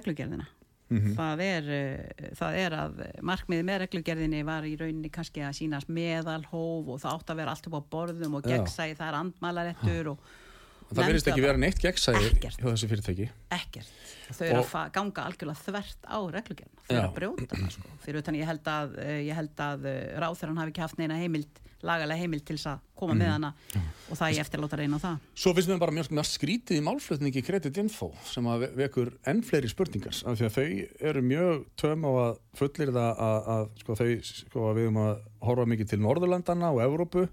[0.88, 1.14] reglugerðina.
[1.18, 5.88] það, er, uh, það er að markmiði með reglugerðinni var í rauninni kannski að sínast
[5.92, 10.12] meðalhóf og það átt að vera allt upp á borðum og gegnsæði, það er andmælarettur
[10.14, 10.28] og
[10.88, 13.88] Það verðist ekki vera neitt gegnsæði hjá þessu fyrirtæki ekkert.
[14.32, 16.84] Þau eru Og- að ganga algjörlega þvert á reglugerðina.
[16.88, 17.90] Þau eru að brjóta það, sko.
[18.06, 18.94] Fyrir utan ég held að,
[19.36, 23.14] held að uh, ráþæran hafi ekki haft neina heimild, lagalega heimild til þess að koma
[23.14, 23.20] Mhm.
[23.22, 23.50] með hana
[24.10, 25.18] og það ég eftir að láta reyna á það.
[25.38, 29.68] Svo finnst mér bara mjög skrítið í málflutningi kreditinfo sem að ve- vekur enn fleiri
[29.70, 33.94] spurningar af því að þau eru mjög töm á að fullir það að, að sko,
[33.94, 37.28] þau sko, að við um að horfa mikið til Norðurlandana og Evrópu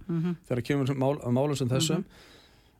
[0.47, 2.05] þegar kemur mál, málum sem þessum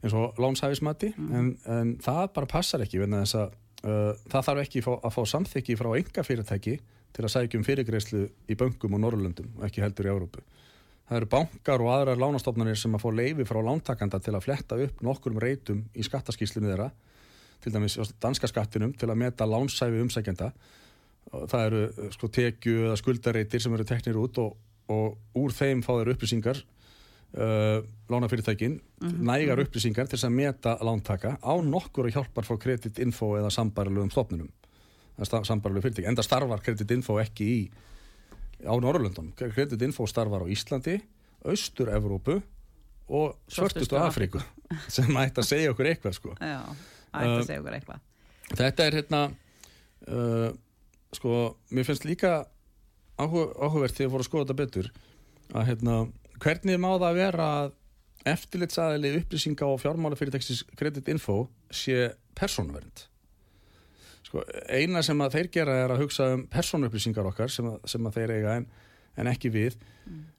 [0.06, 3.54] eins og lánshæfismati en, en það bara passar ekki þess að
[3.86, 6.80] uh, það þarf ekki fá, að fá samþykki frá enga fyrirtæki
[7.16, 10.44] til að sækja um fyrirgreislu í böngum og Norðurlöndum og ekki heldur í Evrópu
[11.06, 14.78] Það eru bankar og aðrar lánastofnanir sem að fá leifi frá lántakanda til að fletta
[14.82, 16.88] upp nokkurum reytum í skattaskíslinu þeirra,
[17.62, 20.50] til dæmis danska skattinum, til að meta lánsæfi umsækjenda.
[21.32, 24.58] Og Það eru eh, sko, tekju eða skuldarreitir sem eru teknir út og,
[24.94, 26.66] og úr þeim fá þeir upplýsingar,
[27.38, 28.76] uh, lánafyrirtækin,
[29.26, 34.50] nægar upplýsingar til að meta lántaka á nokkur að hjálpar frá kreditinfo eða sambarlegum stofnunum,
[35.22, 36.10] sambarlegum fyrirtæki.
[36.10, 37.60] Enda starfar kreditinfo ekki í
[38.64, 39.32] á Norrlöndum.
[39.36, 41.00] Kreditinfo starfar á Íslandi,
[41.46, 42.40] Austur-Evrópu
[43.12, 44.42] og Svörtustu Afríku
[44.90, 46.36] sem ætti að segja okkur eitthvað sko.
[46.40, 46.62] Já,
[47.14, 48.04] ætti að segja okkur eitthvað.
[48.56, 49.22] Þetta er hérna
[50.10, 50.50] uh,
[51.16, 51.40] sko,
[51.74, 52.36] mér finnst líka
[53.18, 54.92] áhuga, áhugavert þegar ég fór að skoða þetta betur
[55.56, 55.98] að hérna,
[56.42, 57.74] hvernig má það vera að
[58.26, 63.06] eftirlitsaðili upplýsinga og fjármálafyrirtæksis kreditinfo sé persónuvernd
[64.36, 68.10] sko, eina sem að þeir gera er að hugsa um persónuupplýsingar okkar sem að, sem
[68.10, 68.68] að þeir eiga en,
[69.16, 69.80] en ekki við.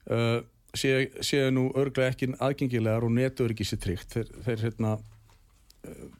[0.05, 0.39] Uh,
[0.77, 4.13] séu sé nú örglega ekki aðgengilegar og netöryggi sér tryggt.
[4.13, 4.97] Þeir, þeir hérna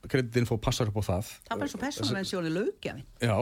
[0.07, 1.31] kreditinfo passar upp á það.
[1.45, 3.07] Það er bara svo persónulega sjóni lögjafinn.
[3.21, 3.37] Já,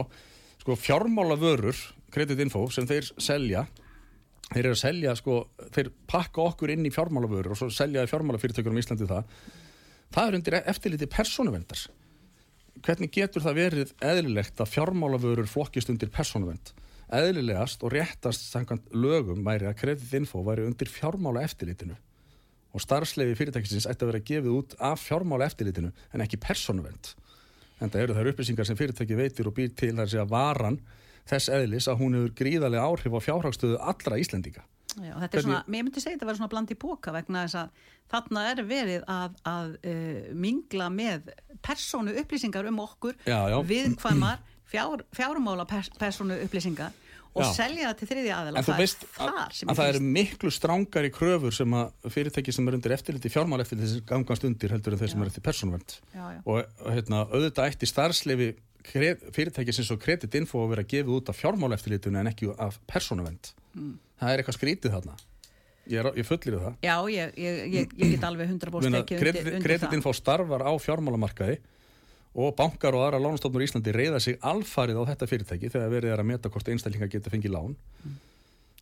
[0.62, 3.66] sko fjármálavörur kreditinfo sem þeir selja
[4.50, 5.36] þeir eru að selja sko
[5.74, 9.30] þeir pakka okkur inn í fjármálavörur og svo selja fjármálafyrirtökurum í Íslandi það.
[10.14, 11.86] Það er undir eftirliti persónuvendar
[12.84, 16.72] hvernig getur það verið eðlilegt að fjármálavörur flokkist undir persónuvend
[17.14, 21.94] eðlilegast og réttast samkvæmt lögum væri að kreditinfo væri undir fjármála eftirlitinu
[22.76, 27.14] og starfsleifi fyrirtækisins ætti að vera gefið út af fjármála eftirlitinu en ekki persónuvend
[27.80, 30.80] en það eru þær upplýsingar sem fyrirtæki veitir og býr til þar sé að varan
[31.28, 35.62] þess eðlis að hún hefur gríðarlega áhrif á fjárhagstöðu allra Íslendinga Já, þetta er svona,
[35.68, 37.68] mér myndi segja þetta að vera svona bland í póka vegna þess að
[38.14, 41.32] þarna er verið að, að uh, mingla með
[41.66, 43.56] persónu upplýsingar um okkur, Já, já.
[43.68, 44.38] viðkvæmar
[44.70, 46.94] fjár, fjármála pers, persónu upplýsingar
[47.36, 48.56] og selja það til aðila.
[48.56, 48.86] En þú Það er
[49.36, 52.94] þar sem að ég það finnst- miklu strángari kröfur sem að fyrirtæki sem er undir
[52.96, 55.44] eftirliti, fjármál eftirliti sem gangast undir heldur en þeir sem er eftir
[56.32, 56.40] já.
[56.46, 58.48] og, og hérna, auðvitað ætti starfsleifi
[58.88, 62.80] kre- fyrirtæki sem svo kreditinfo að vera gefið út af fjármál eftirlitinu en ekki af
[62.88, 63.98] persónuvend Mm.
[64.20, 65.16] Það er eitthvað skrítið þarna.
[65.86, 66.76] Ég, er, ég fullir það.
[66.82, 69.66] Já, ég, ég, ég, ég get alveg 100% Meina, tekið kredit, undir, undir það.
[69.68, 71.60] kreditinfo starfar á fjármálamarkaði
[72.36, 76.12] og bankar og aðra lánastofnur í Íslandi reyða sig alfarið á þetta fyrirtæki þegar verið
[76.12, 77.76] er að meta hvort einstaklingar geta fengið lán.
[78.02, 78.25] Er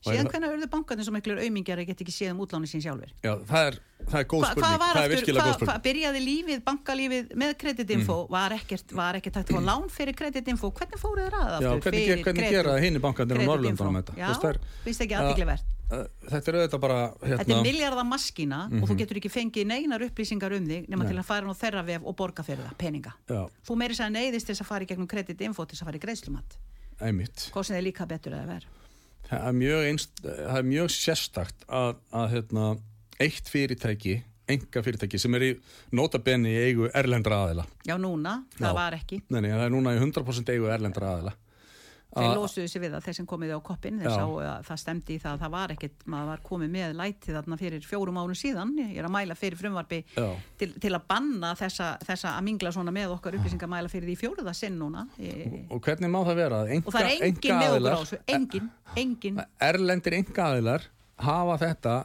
[0.05, 2.83] Síðan það- hvernig urðu bankarnir svo miklu aumingjari að geta ekki séð um útláni sín
[2.85, 3.11] sjálfur?
[3.25, 6.21] Já, það er, það er góð Hva, spurning hvað var það aftur, hvað, hvað byrjaði
[6.25, 11.01] lífið, bankalífið með kreditinfo, var ekkert, var ekkert hægt að fá lán fyrir kreditinfo, hvernig
[11.01, 11.81] fóruð þér að Já, aftur?
[11.81, 13.55] hvernig, fyrir ger, hvernig kredit- gera hinn í bankandir á kreditinfo?
[13.55, 14.17] Norrlöndunum þetta?
[14.21, 18.61] Já, það finnst ekki að- aðtikli að- Þetta er auðvitað bara Þetta hérna, er miljardamaskína
[18.83, 21.13] og þú getur ekki fengið neinar upplýsingar um þig nema Nei.
[21.13, 23.13] til að fara á þeirra vef og borga fyrir það, peninga.
[23.29, 25.89] Já, Þú meiri sér neyðist til þess að fara í gegnum kreditinfo til þess að
[25.91, 26.57] fara í greiðslumat.
[27.01, 28.67] einmitt Hvað sem þið líka betur eða verð.
[29.29, 32.67] Það er mjög, einst, það er mjög sérstakt að, að hérna,
[33.25, 34.19] eitt fyrirtæki
[34.51, 35.53] enga fyrirtæki sem er í
[35.97, 38.75] notabenni í eigu erlendra aðila Já, núna, það Já.
[38.77, 39.23] var ekki.
[39.33, 41.33] Nei, það er núna í 100% eigu erlendra aðila
[42.15, 44.15] Þeir Að- losuðu sig við það, þeir sem komið á koppin, þeir Já.
[44.15, 47.35] sá að það stemdi í það að það var ekkert, maður var komið með lætið
[47.39, 49.99] þarna fyrir fjórum árum síðan, ég er að mæla fyrir frumvarfi
[50.61, 54.17] til, til að banna þessa, þessa að mingla svona með okkar upplýsingar mæla fyrir því
[54.23, 56.63] fjóruða sinn núna e, Og hvernig má það vera?
[56.63, 60.87] að Enga, og það er engin með okkur á þessu, engin, engin, Erlendir enga aðilar
[61.19, 61.97] hafa þetta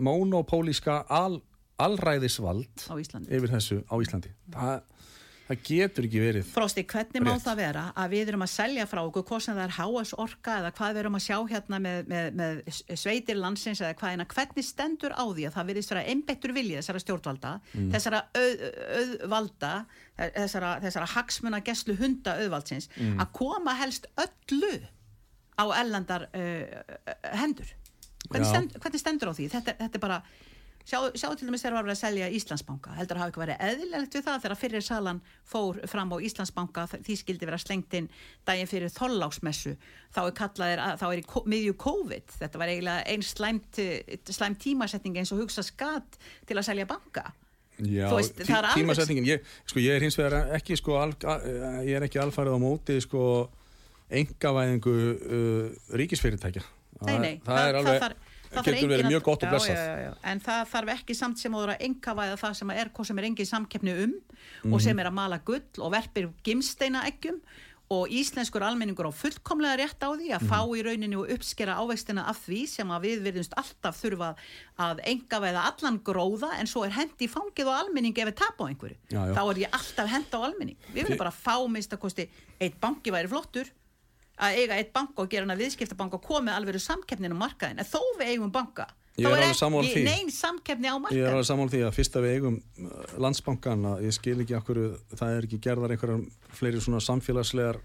[0.00, 1.40] monopólíska al,
[1.80, 3.30] alræðisvald á Íslandi.
[3.36, 4.82] yfir þessu á Íslandi það,
[5.50, 7.42] það getur ekki verið Frosti, hvernig má Rétt.
[7.44, 10.54] það vera að við erum að selja frá okkur, hvað sem það er HS orka
[10.60, 12.60] eða hvað við erum að sjá hérna með, með, með
[13.02, 16.78] sveitir landsins eða hvað hérna, hvernig stendur á því að það virðist vera einbeittur vilji
[16.78, 17.90] þessara stjórnvalda, Mm.
[17.94, 18.62] þessara auð,
[19.00, 19.72] auðvalda,
[20.36, 23.18] þessara, þessara hagsmuna geslu hunda auðvaldsins, Mm.
[23.20, 24.72] að koma helst öllu
[25.60, 26.64] á ellendar uh,
[27.36, 27.68] hendur
[28.30, 30.22] hvernig, stend, hvernig stendur á því þetta, þetta er bara
[30.90, 32.94] Sjáu, sjáu til dæmis þegar var verið að selja Íslandsbanka.
[32.98, 36.86] Heldur að hafa ekki verið eðlilegt við það þegar fyrir salan fór fram á Íslandsbanka
[36.96, 38.08] því skildi vera slengt inn
[38.48, 39.76] daginn fyrir þolláksmessu
[40.16, 42.34] þá er kallaðir, að- þá er í miðju COVID.
[42.40, 43.78] Þetta var eiginlega einn slæmt,
[44.34, 46.18] slæmt tímasetning eins og hugsa skatt
[46.50, 47.28] til að selja banka.
[47.80, 51.14] Já, veist, tí, það tímasetningin, ég, sko, ég er hins vegar ekki, sko, al,
[51.86, 53.22] ég er ekki alfarið á móti, sko,
[54.10, 56.62] engavæðingu uh, ríkisfyrirtækja.
[57.06, 59.76] Nei, nei, það, er alveg, þarf- það getur verið mjög gott og blessað.
[59.76, 60.14] já, já, já.
[60.32, 63.24] En það þarf ekki samt sem áður að engavæða það sem er hvað sem er
[63.30, 64.14] engin samkeppni um
[64.64, 64.74] Mhm.
[64.74, 67.40] og sem er að mala gull og verpir gimsteina eggjum
[67.90, 70.38] og íslenskur almenningur á fullkomlega rétt á því Mhm.
[70.38, 74.36] að fá í rauninu og uppskera ávextina af því sem að við verðumst alltaf þurfa
[74.78, 78.64] að engavæða allan gróða en svo er hendi fangið á almenning ef við tap á
[78.70, 78.96] einhverju.
[79.10, 79.34] Já, já.
[79.34, 80.76] Þá er ég alltaf henda á almenning.
[80.94, 82.28] Við viljum bara fá að kosti
[82.60, 83.66] eitt banki væri flottur
[84.40, 87.88] að eiga eitt banka og gera hana viðskiptabanka og komið alveg samkeppnin á markaðin en
[87.88, 88.88] þó við eigum banka
[89.20, 90.04] þá er ekki sammála því.
[90.06, 93.00] nein samkeppni á Ég er markaðin alveg sammála því að fyrst að við eigum uh,
[93.26, 94.80] landsbankan að ég skil ekki okkur,
[95.16, 96.22] það er ekki gerðar einhverjar
[96.60, 97.80] fleiri svona samfélagslegar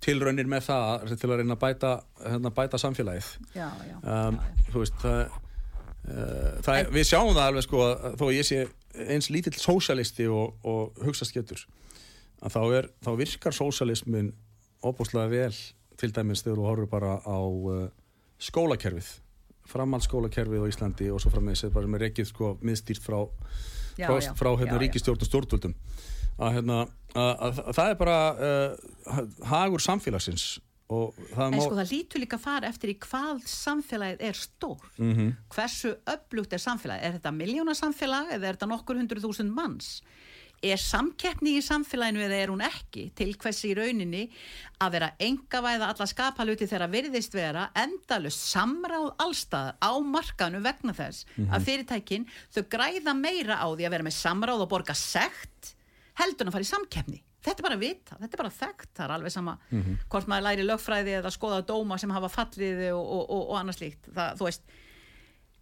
[0.00, 1.92] tilraunir með það til að reyna að bæta,
[2.24, 3.30] hérna, bæta samfélagið.
[3.52, 5.18] já, já, um, já, þú veist það,
[6.08, 8.62] uh, það er, við sjáum það alveg sko að þó ég sé
[9.06, 11.62] eins lítill sósialisti og, og hugsast getur
[12.40, 14.32] að þá, er, þá virkar sósialismin
[14.80, 15.52] óbúslega vel
[16.00, 17.82] til dæmis þegar þú horfur bara á uh,
[18.40, 19.10] skólakerfið
[19.70, 23.20] framhaldsskólakerfið á Íslandi og svo frammeðis er bara með rekið sko miðstýrt frá,
[24.00, 25.76] Já, frá, já, frá hérna, ríkistjórn og stjórnvöldum
[26.40, 26.80] að, hérna,
[27.12, 30.48] að, að, að það er bara uh, hagur samfélagsins
[30.90, 34.88] það En sko það lítur líka að fara eftir í hvað samfélagið er stór.
[34.98, 35.28] Mhm.
[35.54, 37.04] Hversu upplugt er samfélagið?
[37.06, 40.00] Er þetta miljónasamfélag eða er þetta nokkur hundruð þúsund manns?
[40.60, 44.26] Er samkeppni í samfélaginu eða er hún ekki til hversi í rauninni
[44.84, 51.24] að vera engavæða alla skapaluti þegar virðist vera endalust samráð allstaðar á markaðinu vegna þess
[51.48, 55.72] að fyrirtækin þau græða meira á því að vera með samráð og borga sekt
[56.20, 57.22] heldur en að fara í samkeppni.
[57.40, 59.56] Þetta er bara vita, þetta er bara þekkt, það er alveg sama
[60.12, 63.78] hvort maður læri lögfræði eða skoða dóma sem hafa fallið og, og, og, og annað
[63.78, 64.10] slíkt.
[64.12, 64.74] Það, þú veist,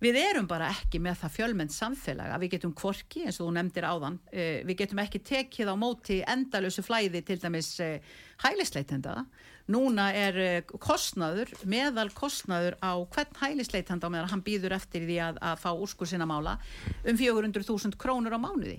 [0.03, 3.55] við erum bara ekki með það fjölmennt samfélag að við getum kvorki eins og þú
[3.57, 7.99] nefndir áðan, eh, við getum ekki tekið á móti endalösu flæði til dæmis eh,
[8.44, 9.24] hælisleitenda.
[9.68, 15.18] Núna er eh, kostnaður, meðal kostnaður á hvern hælisleitenda á meðan hann býður eftir því
[15.26, 16.55] að, að fá úrskur sinna mála
[17.03, 18.78] um 400.000 krónur á mánuði.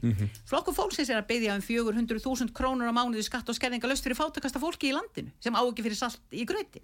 [0.49, 4.61] Flokkur fólksins er að byggja um 400.000 krónur á mánuði skatt og skerðingalöst fyrir fátakasta
[4.63, 6.82] fólki í landinu sem á ekki fyrir salt í gröti.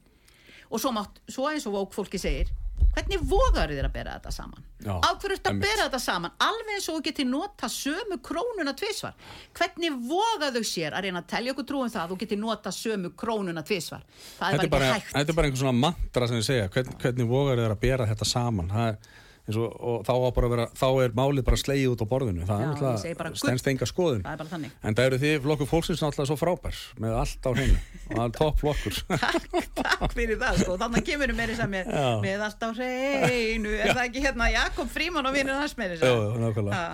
[0.70, 2.50] Og svo, mátt, svo eins og vók fólki segir,
[2.96, 4.64] hvernig vogar þér að bera þetta saman?
[4.86, 5.66] Af hverju einmitt.
[5.66, 6.36] bera þetta saman?
[6.46, 9.16] Alveg eins og þú geti nota sömu krónuna tvisvar.
[9.58, 12.74] Hvernig voga þau sér að reyna að telja okkur trúum það að þú geti nota
[12.76, 14.08] sömu krónuna tvisvar?
[14.40, 15.14] Það er þetta bara ekki hægt.
[15.18, 18.10] þetta er bara einhvern svona mantra sem ég segja hvern, hvernig vogar þeir að bera
[18.10, 19.14] þetta saman það er,
[19.54, 22.70] og, og þá, að vera, þá er málið bara slegið út á borðinu það Já,
[23.12, 23.36] er gull.
[23.38, 27.46] stendst enga skoðun Það en það eru því flokkur fólksins náttúrulega svo frábær með allt
[27.46, 27.78] á hreinu
[28.10, 30.78] og það er topp flokkur Takk, takk fyrir það sko.
[30.82, 32.10] Þannig að kemur meiri sem með, Já.
[32.26, 33.74] með allt á hreinu.
[33.78, 36.88] Er það ekki hérna Jakob Fríman og vinnur hans meiri já, já, nákvæmlega Já.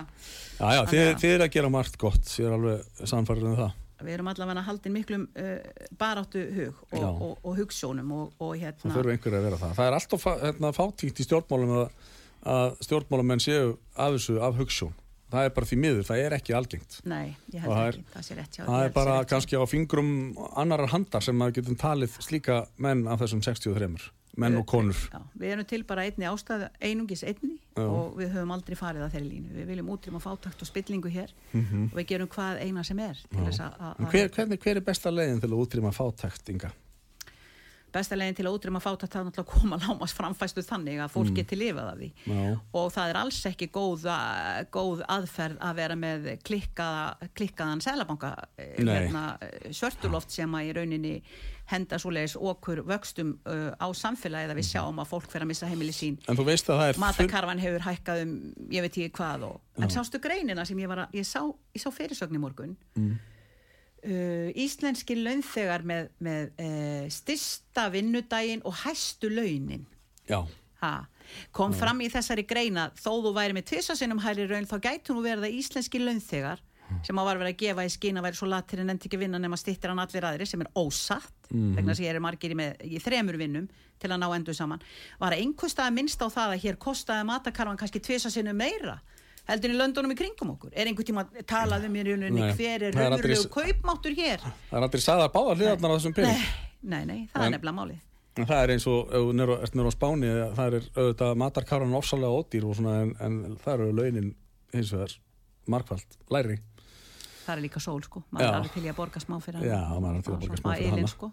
[0.60, 3.48] já, já, þið, Þannig að- þið er að gera margt gott ég er alveg samfærið
[3.54, 5.50] um það Við erum allavega haldin miklum uh,
[5.94, 7.06] baráttu hug og, Já.
[7.06, 10.24] og, og hugsjónum og, og það hérna þurfa einhverju að vera það það er alltaf
[10.42, 11.84] hérna, fátíkt í stjórnmálum að,
[12.46, 14.94] að stjórnmálamenn séu af þessu af hugssjón
[15.32, 16.96] það er bara því miður, það er ekki algengt.
[17.08, 20.10] Nei, ég held það ekki, það sé rétt hjá Það er bara kannski á fingrum
[20.60, 24.96] annarar handar sem maður getum talið slíka menn af þessum 63 menn og konur.
[25.12, 27.84] Já, við erum til bara einni ástæðu, einungis einni Já.
[27.84, 29.56] og við höfum aldrei farið að þeirri línu.
[29.56, 33.58] Við viljum útrýma fátakt og spillingu hér og við gerum hvað eina sem er að-
[33.60, 36.70] að hver, hvernig, hver er besta leiðin til að útrýma fátækt, Inga?
[37.92, 41.12] Besta leginn til að útrýma fátakt það er náttúrulega að koma lámas framfæstu þannig að
[41.14, 42.42] fólk geti lifað af því Mm.
[42.42, 42.52] Já.
[42.80, 44.04] og það er alls ekki góð,
[44.72, 48.92] góð aðferð að vera með klikkaða, klikkaðan selabanka Nei.
[48.92, 49.24] hérna,
[49.74, 51.14] svörtuloft sem að í rauninni
[51.72, 55.68] henda svoleiðis okkur vöxtum uh, á samfélagið að við sjáum að fólk fer að missa
[55.70, 57.04] heimili sín En þú veist að það er full...
[57.06, 58.32] matakarfan hefur hækkað um
[58.74, 61.40] ég veit ekki hvað og, en sástu greinina sem ég var að ég sá,
[61.72, 63.14] ég sá fyrirsögn í morgun Mm.
[64.06, 69.86] Uh, íslenski launþegar með, með uh, styrsta vinnudaginn og hæstu launin.
[70.28, 70.42] Já,
[70.82, 70.92] ha.
[71.54, 75.24] kom fram í þessari greina þó þú væri með tvisasinnum hæri raun þá gætu nú
[75.24, 76.62] verið að íslenski launþegar
[77.06, 79.20] sem á var verið að gefa í skín að væri svo latir en endi ekki
[79.20, 82.52] vinna nema stittir hann allir aðri sem er ósatt vegna þess að ég er margir
[82.52, 83.68] í, með, í þremur vinnum
[84.02, 84.82] til að ná endur saman
[85.20, 88.98] var að einhverstaði minnst á það að hér kostaði matakarfan kannski tvisasinnum meira
[89.48, 90.70] heldur í löndunum í kringum okkur.
[90.72, 94.44] Er einhver tíma talað um í rauninni Nei, hver er það er raunverulegu kaupmáttur hér?
[94.70, 96.44] Það er aldrei sagðar báðar hliðarnar á þessum pening.
[96.82, 98.00] Nei, nei, það er En- nefnilega málið.
[98.40, 101.96] En það er eins og, ef þú ert nýr á Spáni, það er auðvitað matarkáran
[101.98, 104.30] ofsalega ódýr og svona, en, en það eru launin
[104.72, 105.16] hins vegar
[105.68, 106.56] markvælt læri.
[107.44, 109.80] það er líka sól sko, maður er alveg til í að borga smá fyrir Já,
[110.00, 111.08] maður er til að borga smá fyrir hana.
[111.12, 111.32] sko,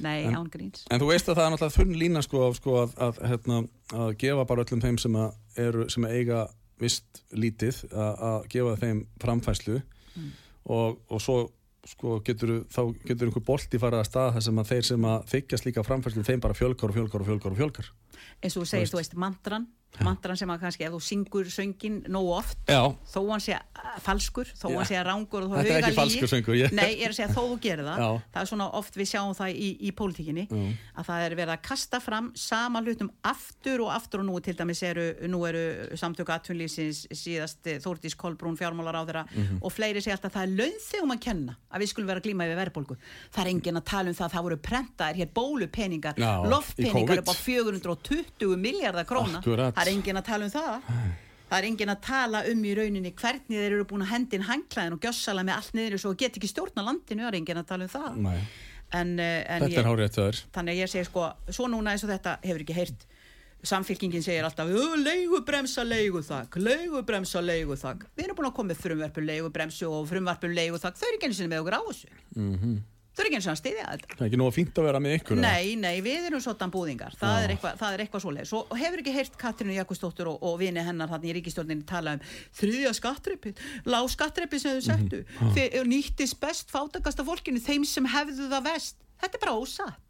[0.00, 0.84] nei, En- án gríns.
[0.90, 3.58] En þú veist að það er náttúrulega þunn lína sko, sko að, að, hérna,
[3.92, 5.16] að gefa bara öllum þeim sem,
[5.58, 6.48] eru, sem eiga
[6.80, 9.80] vist lítið að, gefa þeim framfæslu
[10.18, 10.30] Mm.
[10.74, 11.34] og, og svo
[11.86, 15.26] sko, getur, þá getur einhver bolti farið að stað þar sem að þeir sem að
[15.32, 17.90] þykjast líka framfæslu þeim bara fjölgar og fjölgar og fjölgar og fjölgar.
[18.42, 19.68] eins og þú segir, þú veist, mantran
[20.04, 23.86] mantran sem að kannski ef þú syngur söngin nógu oft, Já, þó hann sé uh,
[24.04, 27.06] falskur, þó hann sé rángur og þó Þetta er ekki falskur söngur, ég- Nei, ég
[27.08, 28.10] er að segja þó þú gerir það Já.
[28.34, 30.60] það er svona oft við sjáum það í, í pólitíkinni Já.
[31.00, 34.54] að það er verið að kasta fram sama hlutum aftur og aftur og nú til
[34.60, 35.64] dæmis eru, nú eru
[35.98, 39.58] samtöku atvinnlýsins síðast eh, Þórdís Kolbrún fjármálar á þeirra Mhm.
[39.66, 42.28] og fleiri segja alltaf að það er launþegum að kenna að við skulum vera að
[42.28, 42.96] glíma yfir verðbólgu
[43.34, 46.14] það er engin að tala um það að það voru prentaðir hér bólupeningar,
[46.48, 49.42] loftpeningar upp á 420 miljardar króna.
[49.78, 50.92] Það er engin að tala um það.
[51.48, 54.96] Það er engin að tala um í rauninni hvernig þeir eru búin að hendin hangklæðin
[54.98, 57.86] og gjössala með allt niður svo get ekki stjórna landinu, það er engin að tala
[57.86, 58.18] um það.
[58.92, 60.42] En, eh, en þetta er hárið þetta þær.
[60.56, 63.06] þannig að ég segi sko, svo núna eins og þetta hefur ekki heyrt.
[63.68, 64.68] Samfélkingin segir alltaf
[65.02, 68.04] leigubremsa, leiguþak leigubremsa, leiguþak.
[68.16, 71.34] Við erum búin að koma með frumvarpun leigubremsu og frumvarpun leiguþak, þau eru ekki einu
[71.40, 72.08] sinni með okkur á þessu.
[72.36, 72.76] Mhm.
[73.18, 74.10] Þau eru ekki einu sinni að styðja þetta.
[74.12, 75.40] Það er ekki nóg fínt að vera með ykkur.
[75.42, 77.16] Nei, nei, við erum svona búðingar.
[77.18, 80.56] Það er eitthvað, það er eitthvað svoleið Svo hefur ekki heyrt Katrínu Jakobsdóttur og, og
[80.62, 82.24] vini hennar þannig í ríkistjórninni tala um
[82.60, 83.54] þriðja skattreppi,
[83.90, 85.90] lág skattreppi sem þau settu, mm -hmm.
[85.90, 90.04] nýttis best fátakasta fólkinu, þeim sem hefðu það vest þetta er bara ósatt.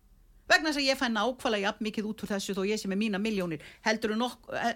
[0.49, 3.01] Vegna þess að ég fæ nákvæmlega jafn mikið út úr þessu þó ég sé með
[3.03, 4.23] mína miljónir heldur en,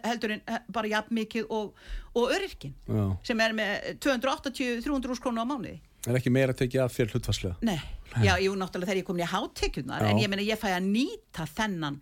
[0.05, 1.79] heldur en eh, bara jafn mikið og,
[2.13, 3.07] og öryrkin Já.
[3.25, 5.79] sem er með 280-300 krónu á mánuði
[6.09, 7.57] Er ekki meira tekið af þér hlutfarslega.
[7.63, 7.79] Nei,
[8.27, 11.47] já, jú, náttúrulega þegar ég komin í hátekjunar en ég meina ég fæ að nýta
[11.47, 12.01] þennan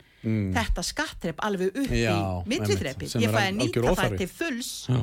[0.55, 4.99] þetta skattrepp alveg upp Já, í sem ég fæ að nýta það til fulls Já.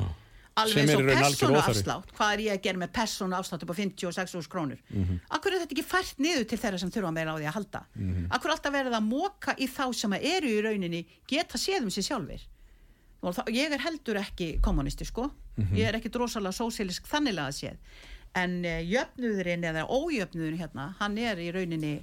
[0.62, 3.76] alveg eins og persónu afslátt hvað er ég að gera með persónu afslátt upp á
[3.80, 5.04] 56 krónur mm.
[5.04, 5.24] -hmm.
[5.38, 7.82] akkur er þetta ekki fært niður til þeirra sem þurfa meira á því að halda
[7.94, 8.28] mm -hmm.
[8.30, 11.82] akkur er alltaf verið að móka í þá sem að eru í rauninni geta séð
[11.82, 12.46] um sér
[13.18, 15.74] þá, ég er heldur ekki kommunisti sko Mhm.
[15.74, 18.04] ég er ekki drosalega sósílisk þannilega að séð
[18.36, 21.94] en uh, jöfnuðurinn eða ójöfnuðurinn hérna hann er í rauninni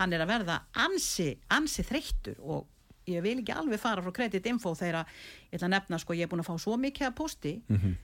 [0.00, 2.66] hann er að verða ansi, ansi þreyttur og
[3.10, 5.14] ég vil ekki alveg fara frá Credit Info þegar að,
[5.50, 7.54] ég ætla að nefna sko ég er búin að fá svo mikið að posti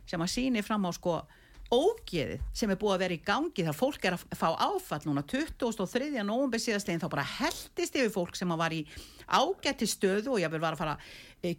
[0.09, 1.20] sem að síni fram á sko
[1.72, 5.24] ógeðið sem er búið að vera í gangi þegar fólk er að fá áfall núna
[5.27, 6.11] 23.
[6.22, 8.83] nóvember síðastlegin þá bara heldist yfir fólk sem að var í
[9.27, 10.99] ágætti stöðu og ég vil var að fara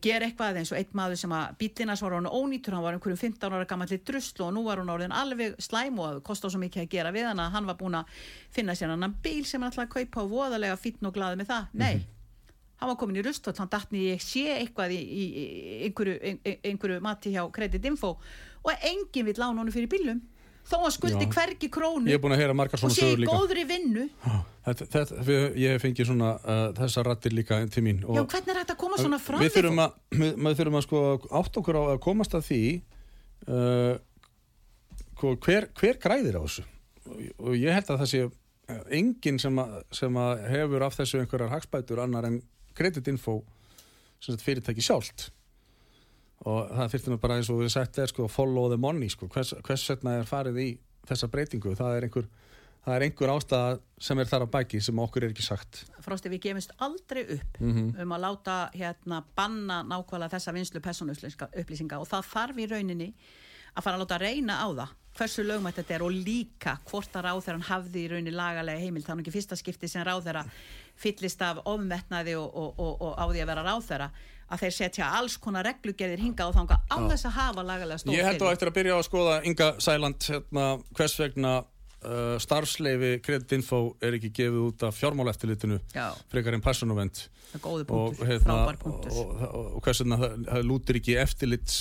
[0.02, 3.22] gera eitthvað eins og eitt maður sem að bílinas var hann ónýtur, hann var einhverjum
[3.22, 6.84] 15 ára gammalli druslu og nú var hún orðin alveg slæm og kostar svo mikið
[6.84, 8.20] að gera við hann að hann var búin að
[8.54, 11.52] finna sér annan bíl sem hann ætlaði að kaupa og voðalega fítn og glaði með
[11.54, 12.06] það, nei
[12.78, 15.46] hann var komin í rustot, hann datt niður ég sé eitthvað í, í, í
[15.88, 18.18] einhverju, ein, einhverju mati hjá Credit Info
[18.62, 20.22] og enginn vill lána honum fyrir bílum
[20.68, 21.32] þó hann skuldi Já.
[21.36, 23.36] hvergi krónu Ég er búin að heyra margar og svona sé sögur líka.
[23.38, 24.08] góðri vinnu
[24.68, 28.02] Þetta, þetta, við, ég hef fengið svona uh, þessar rattir líka til mín.
[28.04, 31.04] já, hvernig er þetta að koma svona frá við þurfum að, við, þurfum að sko
[31.40, 32.60] átt okkur á að komast að því
[33.48, 33.94] uh,
[35.16, 36.66] sko, hver, hver græðir á þessu
[37.08, 41.00] og, og ég held að það sé uh, enginn sem, að, sem að hefur af
[41.00, 42.42] þessu einhverjar hagspætur annar en
[42.78, 43.40] kreditinfo
[44.20, 45.30] fyrirtæki sjálft
[46.46, 49.28] og það þurftum við bara eins og við sagt er sko follow the money sko.
[49.28, 50.68] Hvers, hvers vegna er farið í
[51.08, 51.76] þessa breytingu?
[51.76, 52.28] Það er einhver
[52.88, 55.82] Það er einhver ástæða sem er þar á bæki sem okkur er ekki sagt.
[56.00, 58.00] Frosti, við gefumst aldrei upp Mhm.
[58.00, 63.10] um að láta hérna banna nákvæmlega þessa vinslu persónuupplýsinga og það þarf í rauninni
[63.76, 67.26] að fara að láta reyna á það hversu lögmætt þetta er og líka hvort að
[67.28, 70.46] ráðherran hafði í rauninni lagalega er nú ekki fyrsta skipti sem ráðherra
[70.96, 74.10] fyllist af ofmetnaði og, og, og, og á því að vera ráðherra
[74.48, 78.16] að þeir setja alls konar reglugerðir hinga og þanga á þess að hafa lagalega stóð
[78.16, 80.68] Ég held á eftir að byrja að skoða Inga Sæland hérna,
[80.98, 87.62] hvers vegna uh, starfsleifi kreditinfo er ekki gefið út af fjármáleftilitinu Já, frekar en er
[87.64, 89.44] góði og, hérna, og, og,
[89.78, 91.78] og hvers vegna það, það lútir ekki eftirlits,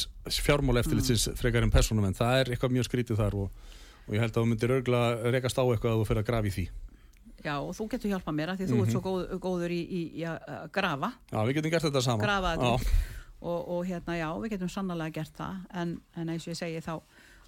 [0.46, 1.38] fjármáleftilitsins Mm.
[1.40, 3.50] frekar en persónuvend það er eitthvað mjög skrítið þar og,
[4.06, 5.00] og ég held að þú myndir örgla
[5.34, 6.66] rekast á eitthvað að þú fyrir að grafa í því
[7.44, 10.02] Já, og þú getur hjálpað mér að því þú ert svo góð, góður í, í,
[10.20, 11.12] í að grafa.
[11.30, 12.24] Já, við getum gert þetta saman.
[12.24, 12.72] Grafa þetta
[13.46, 15.64] og, og hérna já, við getum sannlega gert það.
[15.82, 16.94] En, en eins og ég segi þá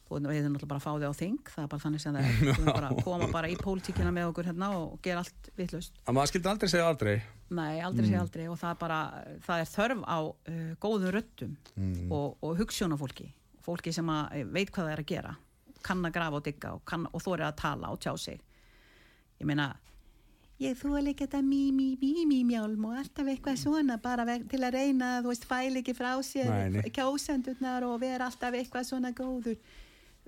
[0.08, 1.50] þú við erum náttúrulega bara að fá þig á þing.
[1.52, 4.12] Það er bara þannig sem það er, við erum bara að koma bara í pólitíkina
[4.16, 5.98] með okkur hérna og gera allt vitlaust.
[6.04, 7.14] Að maður skildi aldrei segja aldrei.
[7.58, 8.46] Nei, aldrei sé aldrei.
[8.48, 9.00] Og það er bara
[9.44, 11.58] það er þörf á uh, góðum röttum
[12.08, 13.28] og, og hugssjónafólki
[13.68, 15.34] fólki sem eh, veit hvað það er að gera.
[15.84, 18.40] Kann að grafa og digga og, og þóri að tala og tjá sig
[19.38, 19.72] ég meina
[20.58, 24.24] ég þú er líka þetta mí, mí, mí, mí, mjálm og alltaf eitthvað svona bara
[24.50, 29.12] til að reyna, þú veist, fæl ekki frá sér kjósendurnar og vera alltaf eitthvað svona
[29.14, 29.58] góður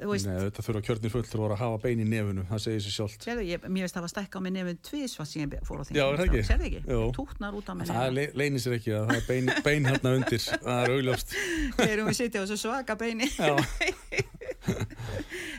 [0.08, 3.20] veist, Nei, þetta þurfa kjörnir fullur að hafa bein í nefunu, það segir sér sjálft.
[3.44, 5.96] Ég, mér veist það var stækka á mig nefn tvisvað sem ég fór á þing
[5.98, 6.40] Já, er það ekki?
[6.48, 6.80] Sérðu ekki?
[6.86, 7.00] Jú.
[7.16, 10.08] Tútnar út á mig Það le leynir sér ekki að það er bein, bein hérna
[10.20, 11.28] undir, það er augljóst.
[11.80, 13.52] Þegar við sitja á þessu svaka beini Já.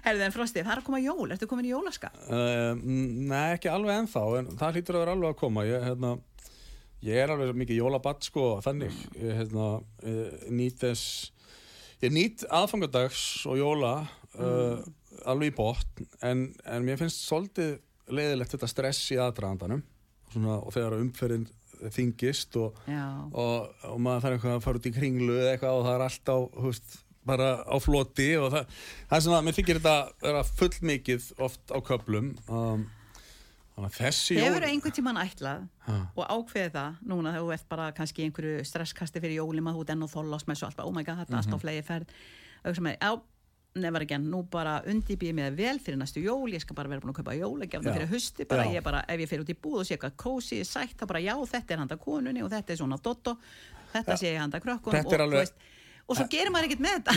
[0.05, 2.11] Herðu en Frosti, það er að koma jól, ertu komin í jólaska?
[2.25, 5.65] Uh, nei, ekki alveg ennþá, en það hlýtur að vera alveg að koma.
[5.67, 6.13] Ég, hérna,
[7.05, 8.97] ég er alveg mikið jólabatt, sko, þannig.
[9.17, 9.67] Ég, hérna,
[10.05, 11.05] ég nýt þess,
[12.05, 13.93] ég nýt aðfangadags og jóla
[14.39, 14.79] uh,
[15.25, 17.79] alveg í botn, en, en mér finnst svolítið
[18.11, 19.83] leiðilegt þetta stress í aðdragandanum
[20.31, 21.47] svona, og þegar umferðin
[21.91, 22.75] þingist og,
[23.33, 26.03] og, og maður þarf eitthvað að fara út í kringlu eða eitthvað og það er
[26.05, 26.97] allt á, þú veist,
[27.31, 28.75] bara á floti og það,
[29.09, 32.85] það er svona, mér þykir þetta vera full mikið oft á köplum um,
[33.95, 35.95] þessi hefur einhvern tímann ætlað Ha.
[36.13, 39.81] og ákveðið það núna þegar þú ert bara kannski einhverju stresskasti fyrir jólum að þú
[39.85, 41.41] ert enn og þollast með svo allt bara, oh my god, þetta er Mhm.
[41.41, 42.11] allt á flegi ferð
[42.61, 43.15] og er,
[43.75, 47.13] never again nú bara undibýð mér vel fyrir næstu jól ég skal bara vera búin
[47.13, 47.95] að kaupa jólagefna Já.
[47.97, 48.73] fyrir husti bara Já.
[48.79, 51.21] ég bara, ef ég fer út í búð og sé eitthvað kósi, sætt, þá bara
[51.23, 53.37] já, þetta er handa konunni og þetta er svona dotto
[53.93, 55.53] þetta sé ég handa krökkunum Þetta er og, alveg- veist,
[56.11, 57.11] og svo gerir maður ekkert með þetta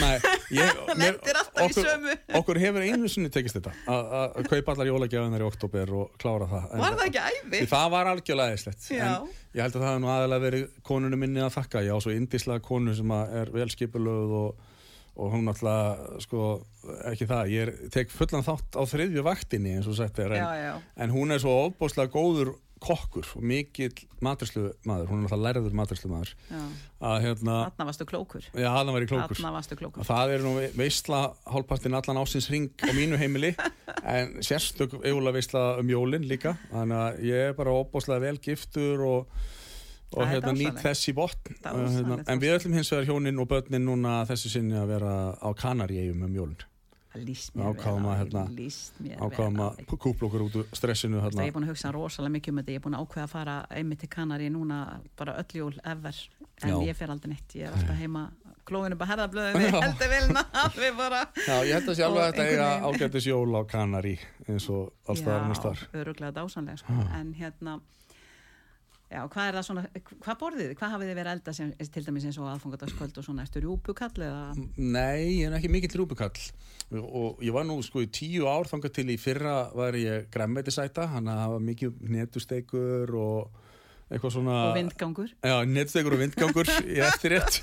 [0.55, 2.15] ég, Lendir alltaf í okkur, sömu.
[2.39, 6.69] okkur hefur einu sinni tekist þetta að kaupa allar jólagjafinar í oktober og klára það
[6.77, 7.57] En- var það ekki æfi?
[7.65, 9.09] Því það var algjörlega eðislegt Já.
[9.09, 9.27] en
[9.59, 9.99] ég held að það
[15.15, 16.49] að ég að og, hún alltaf, sko
[17.11, 20.43] ekki það, ég er, tek fullan þátt á þriðju vaktinni eins og sagt er en,
[20.43, 23.95] já, já, en hún er svo ofbúslega góður kokkur og mikill
[24.25, 26.33] maturslu maður, hún er alltaf lærður maturslu maður
[27.05, 28.49] að hérna, þarna varstu klókur.
[28.53, 29.39] Já, hann var í klókur.
[29.81, 30.03] Klókur.
[30.03, 33.55] Og það er nú veistla hálfpartinn allan ásins ring á mínu heimili
[34.17, 36.57] en sérstök eiginlega veistla um jólin líka.
[36.73, 39.45] Þannig að ég er bara opbáslega vel giftur og,
[40.15, 40.85] og er hérna, nýt dásamlegt.
[40.87, 44.79] þess í botn hérna, en við ætlum hins vegar hjónin og börnin núna þessu sinni
[44.79, 46.63] að vera á Kanaríegjum um jólin
[47.15, 49.67] það líst Við mér ákváðum að, vel á hérna, því, líst mér ákvaðum vel á
[49.71, 49.99] að því.
[50.05, 51.45] kúpla okkur út úr stressinu hérna.
[51.45, 53.35] ég er búin að hugsa rosalega mikið um þetta, ég er búin að ákveða að
[53.37, 54.79] fara einmitt til Kanari núna
[55.21, 56.19] bara öll jól ever,
[56.65, 56.79] en Já.
[56.89, 58.25] ég fer aldrei neitt, ég er alltaf heima,
[58.67, 59.79] klóinu bara herðablöðinu, Já.
[59.87, 61.23] heldur vilna, alveg bara.
[61.39, 64.17] Já, ég held að Og að þetta eiga ágættis jól á Kanarí
[64.49, 67.79] eins og allstaðar annars þar Já, öruglega dásanlega, sko, en hérna,
[69.15, 69.85] já, hvað er það svona,
[70.25, 73.27] hvað borðið þið, hvað hafið þið verið elda sem, til dæmis eins og aðfangadagskvöld og
[73.27, 74.45] svona, ertu rjúpukall eða,
[74.77, 76.47] Nei, ég er ekki mikill rúbukall
[77.01, 81.09] og ég var nú sko í tíu ár þangað til í fyrra var ég græmmetisæta
[81.15, 83.63] hann hafa mikið netusteikur og
[84.23, 85.29] svona og vindgangur?
[85.45, 87.59] Já, netusteikur og vindgangur í eftirrétt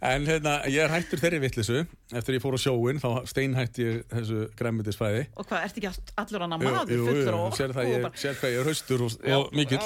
[0.00, 1.80] en hérna, ég er hættur þeirri vittlisu
[2.14, 6.00] eftir ég fór á sjóin þá steinhætti ég þessu græmmetisfæði Og hvað, ertu ekki all,
[6.24, 8.60] allur hann að Jú, maður jú, jú, fullur og sér það og ég, hvað ég
[8.62, 9.82] er haustur og, og mikill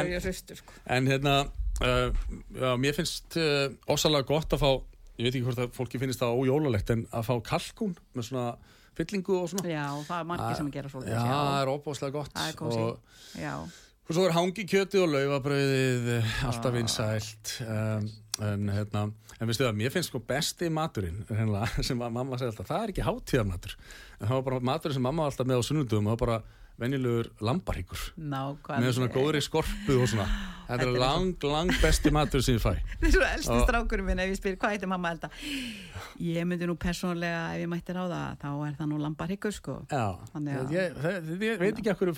[0.00, 0.78] En- ég hraustur, sko.
[0.96, 1.36] En hérna,
[1.84, 2.08] uh,
[2.56, 4.70] já, mér finnst uh, ósalega gott að fá,
[5.20, 8.48] ég veit ekki hvort að fólki finnst það ójólalegt, en að fá kalkún með svona
[8.98, 9.70] fyllingu og svona.
[9.70, 11.14] Já, það er margir sem gera svolítið.
[11.14, 12.40] Já, það er óbúslega gott.
[12.66, 12.98] Og,
[13.38, 13.54] Já,
[14.10, 17.52] og svo er hangi kjötið og laufabrauðið eh, alltaf vinsælt.
[17.62, 18.08] Um,
[18.42, 19.02] en hérna,
[19.36, 21.20] en veistu það, mér finnst sko besti maturinn,
[21.86, 23.76] sem mamma segir alltaf, það er ekki hátíðarmatur.
[24.18, 26.40] En það var bara maturinn sem mamma var alltaf með á sunnundum, það var bara
[26.80, 30.26] venjulegur lambaríkur með svona góðri skorpu og svona.
[30.70, 32.70] Þetta Þetta er lang, lang besti matur sem ég fæ.
[33.00, 35.10] Það er svo elsti Og- strákurinn minn ef ég spyr hvað heitir mamma?
[35.10, 35.30] Elda.
[36.22, 39.74] Ég myndi nú persónlega ef ég mætti ráða þá er það nú lambarhyggur sko.
[39.90, 42.12] Að- ég, veit ekki okkur,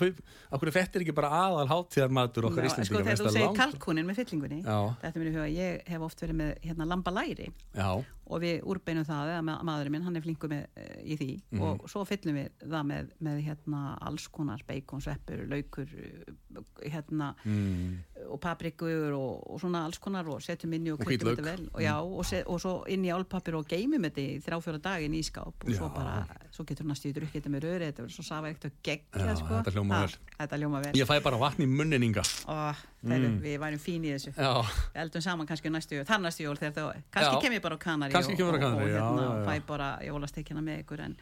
[0.53, 4.05] okkur þetta er ekki bara aðal hátíðarmatur okkar Já, Íslendinga sko þegar þú segir kalkunin
[4.05, 7.49] með fyllingunni þetta er mér í huga, ég hef oft verið með hérna lambalæri.
[7.73, 7.89] Já,
[8.27, 11.29] og við úrbeinum það, eða ma- maðurinn minn hann er flinkur með, uh, í því.
[11.51, 11.61] Mhm.
[11.63, 17.33] og svo fyllum við það með, með hérna alls konar bacon, sveppur, laukur uh, hérna
[17.43, 17.97] mm,
[18.29, 21.35] og paprikur og, og svona alls konar og setjum inn í og hvítlauk.
[21.37, 21.67] þetta vel.
[21.73, 24.81] Og, já, og, se, og svo inn í álpapir og geymum þetta í þrjá fjóra
[24.83, 25.93] daginn í skáp og svo Já.
[25.95, 26.15] bara,
[26.53, 29.27] svo getur næstu í drukkið þetta með röri, þetta verður svo safa eitt og geggja
[29.27, 29.59] Já, sko.
[29.59, 29.75] þetta
[30.37, 30.93] þetta hljóma vel.
[30.97, 32.23] Ég fæ bara vatn í munninninga
[33.03, 34.33] þeir, við værum fín í þessu.
[34.37, 34.51] Já,
[34.93, 37.75] við eldum saman kannski næstu jól, þar næstu jól þegar þau, kannski kem ég bara
[37.75, 41.03] á kanari Kannski og, kemur á og, og, já, hérna, fæ bara jólastekjana með ykkur
[41.07, 41.15] en,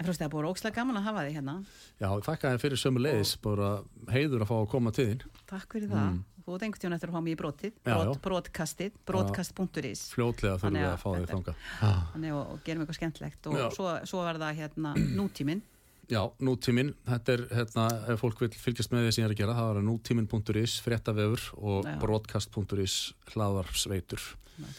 [0.00, 1.54] en frúst það er búin ókslega gaman að hafa því hérna.
[2.00, 3.70] Já, þakka þér fyrir sömu leiðis bara
[4.14, 5.24] heiður að fá að koma til þín.
[5.50, 7.74] Takk fyrir það, þú ert einhvern tíðan eftir að fá mig í brotið.
[7.74, 7.90] Mm.
[7.90, 11.66] Brot, brotkastið, brotkast.is fljótlega þurfum við að fá þig er- þangað.
[12.14, 15.62] Þannig og, og gerum eitthvað skemmtlegt og svo, svo er það hérna nútíminn.
[16.10, 19.40] Já, nútíminn, þetta er hérna, ef fólk vil fylgjast með því sem ég er að
[19.44, 22.96] gera það er nútíminn.is, fréttavefur og broadcast.is
[23.30, 23.60] að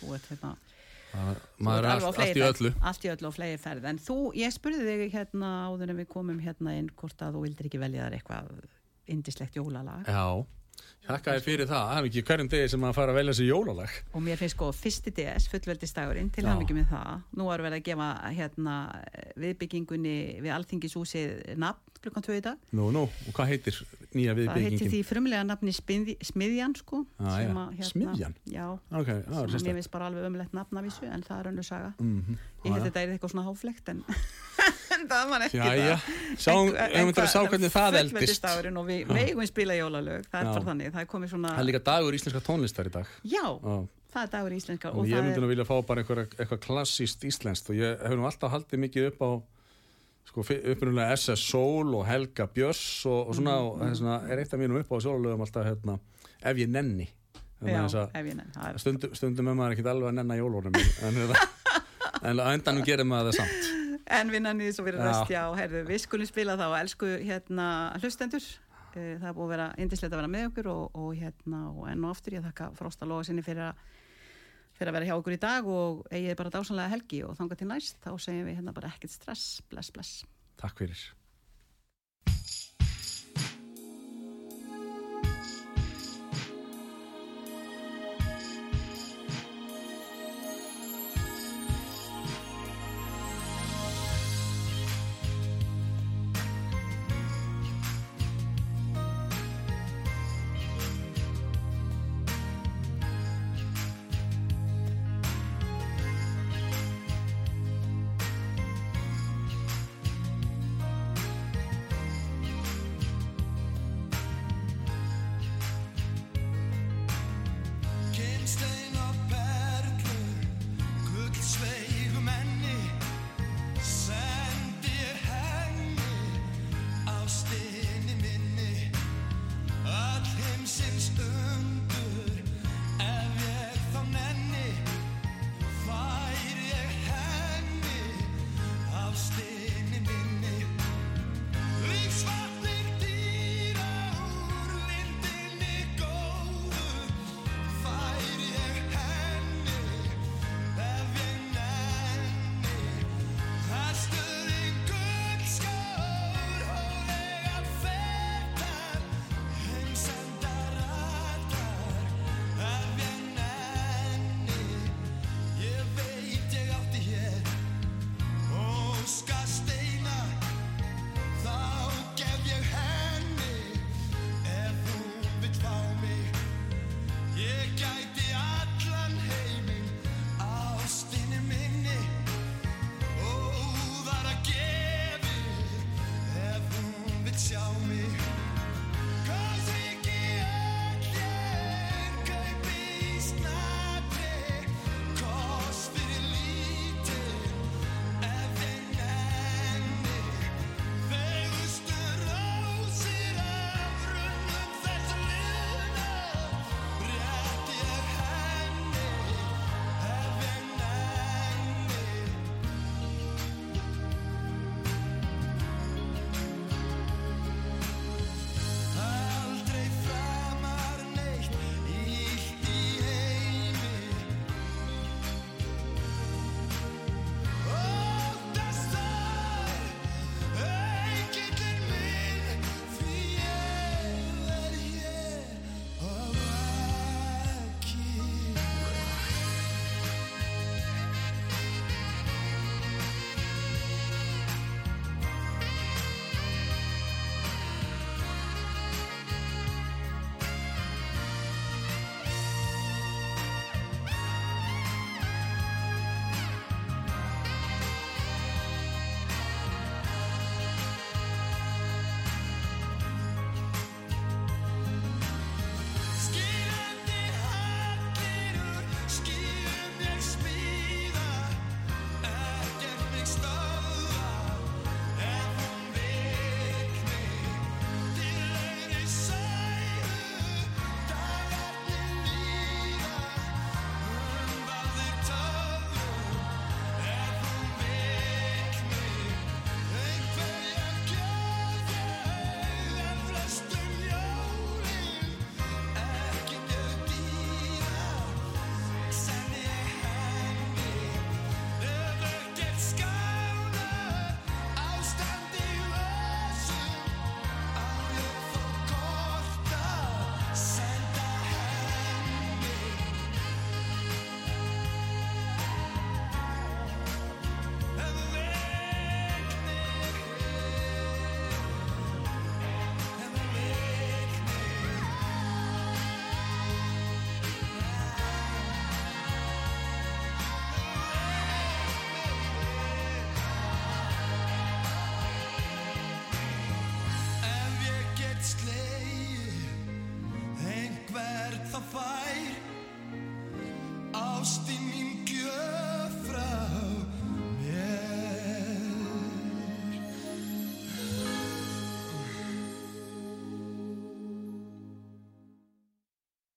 [0.01, 0.70] þú ert hérna þú
[1.61, 2.71] maður er allt, allt í öllu.
[2.81, 6.09] Allt í öllu og flegi ferð en þú, ég spurði þig hérna áður en við
[6.13, 8.51] komum hérna inn hvort að þú vildir ekki velja þar eitthvað
[9.11, 10.07] indislegt jólalag.
[10.07, 10.45] Já,
[11.07, 11.85] þakka þér fyrir það.
[11.91, 13.93] Það er ekki hverjum degi sem að fara að velja sér jólalag.
[14.13, 16.49] og mér finnst sko fyrsti DS, fullveldistagurinn til Já.
[16.53, 18.75] hafingjum með það nú er verið að gefa hérna
[19.41, 23.75] viðbyggingunni við alþingishúsið nafn klukkan tvö í dag Nú, nú, og hvað heitir
[24.17, 24.89] nýja það heitir viðbyggingin?
[24.91, 27.61] því frumlega nafni Smiðj- Smiðjan sko Ah, sem já.
[27.61, 28.33] að, hérna, Smiðjan?
[28.49, 31.51] Já, Ok, það er sem að mér finnst bara alveg ömulegt nafnavísu en það er
[31.51, 34.03] önnur saga Mm ég held þetta er eitthvað svona háflegt en,
[35.09, 35.95] það var ekki Jæja,
[36.37, 38.11] sjáum, ef við að sjá hvernig það eldist.
[38.13, 40.51] fullveldistagurinn og við megum spila jólalög það er Já.
[40.53, 43.07] bara þannig, það er komið svona Það er líka dagur íslenska tónlistar í dag.
[43.23, 43.77] já, Já.
[44.13, 46.61] það er dagur íslenska Og, og ég myndi er nú vilja fá bara eitthvað, eitthvað
[46.67, 49.29] klassíst íslenskt og ég hef nú alltaf haldið mikið upp á
[50.31, 54.53] sko, upprunulega SS Soul og Helga Björns og, og svona, og þess vegna er eitt
[54.53, 55.97] af mínum upp á sjólalögum alltaf hérna,
[56.43, 57.09] ef ég nenni
[57.61, 58.39] Þannig já, ef ég
[58.71, 61.43] er stundum, stundum er maður ekkert alveg að nenna jólunum en, hérna,
[62.31, 63.77] en á endanum gerir maður það samt
[64.11, 65.05] En við nannið svo fyrir Já.
[65.07, 67.67] rest, já, herðu, við skulum spila þá, elsku hérna
[68.01, 68.43] hlustendur,
[68.99, 72.05] það er búið að vera indislegt að vera með okkur og, og hérna, og enn
[72.05, 73.73] og aftur ég þakka Frosta Lóa sinni fyrir
[74.81, 77.69] fyrir að vera hjá okkur í dag og eigið bara dásanlega helgi og þanga til
[77.69, 80.21] næst, þá segjum við hérna bara ekkert stress, bless, bless.
[80.61, 81.09] Takk fyrir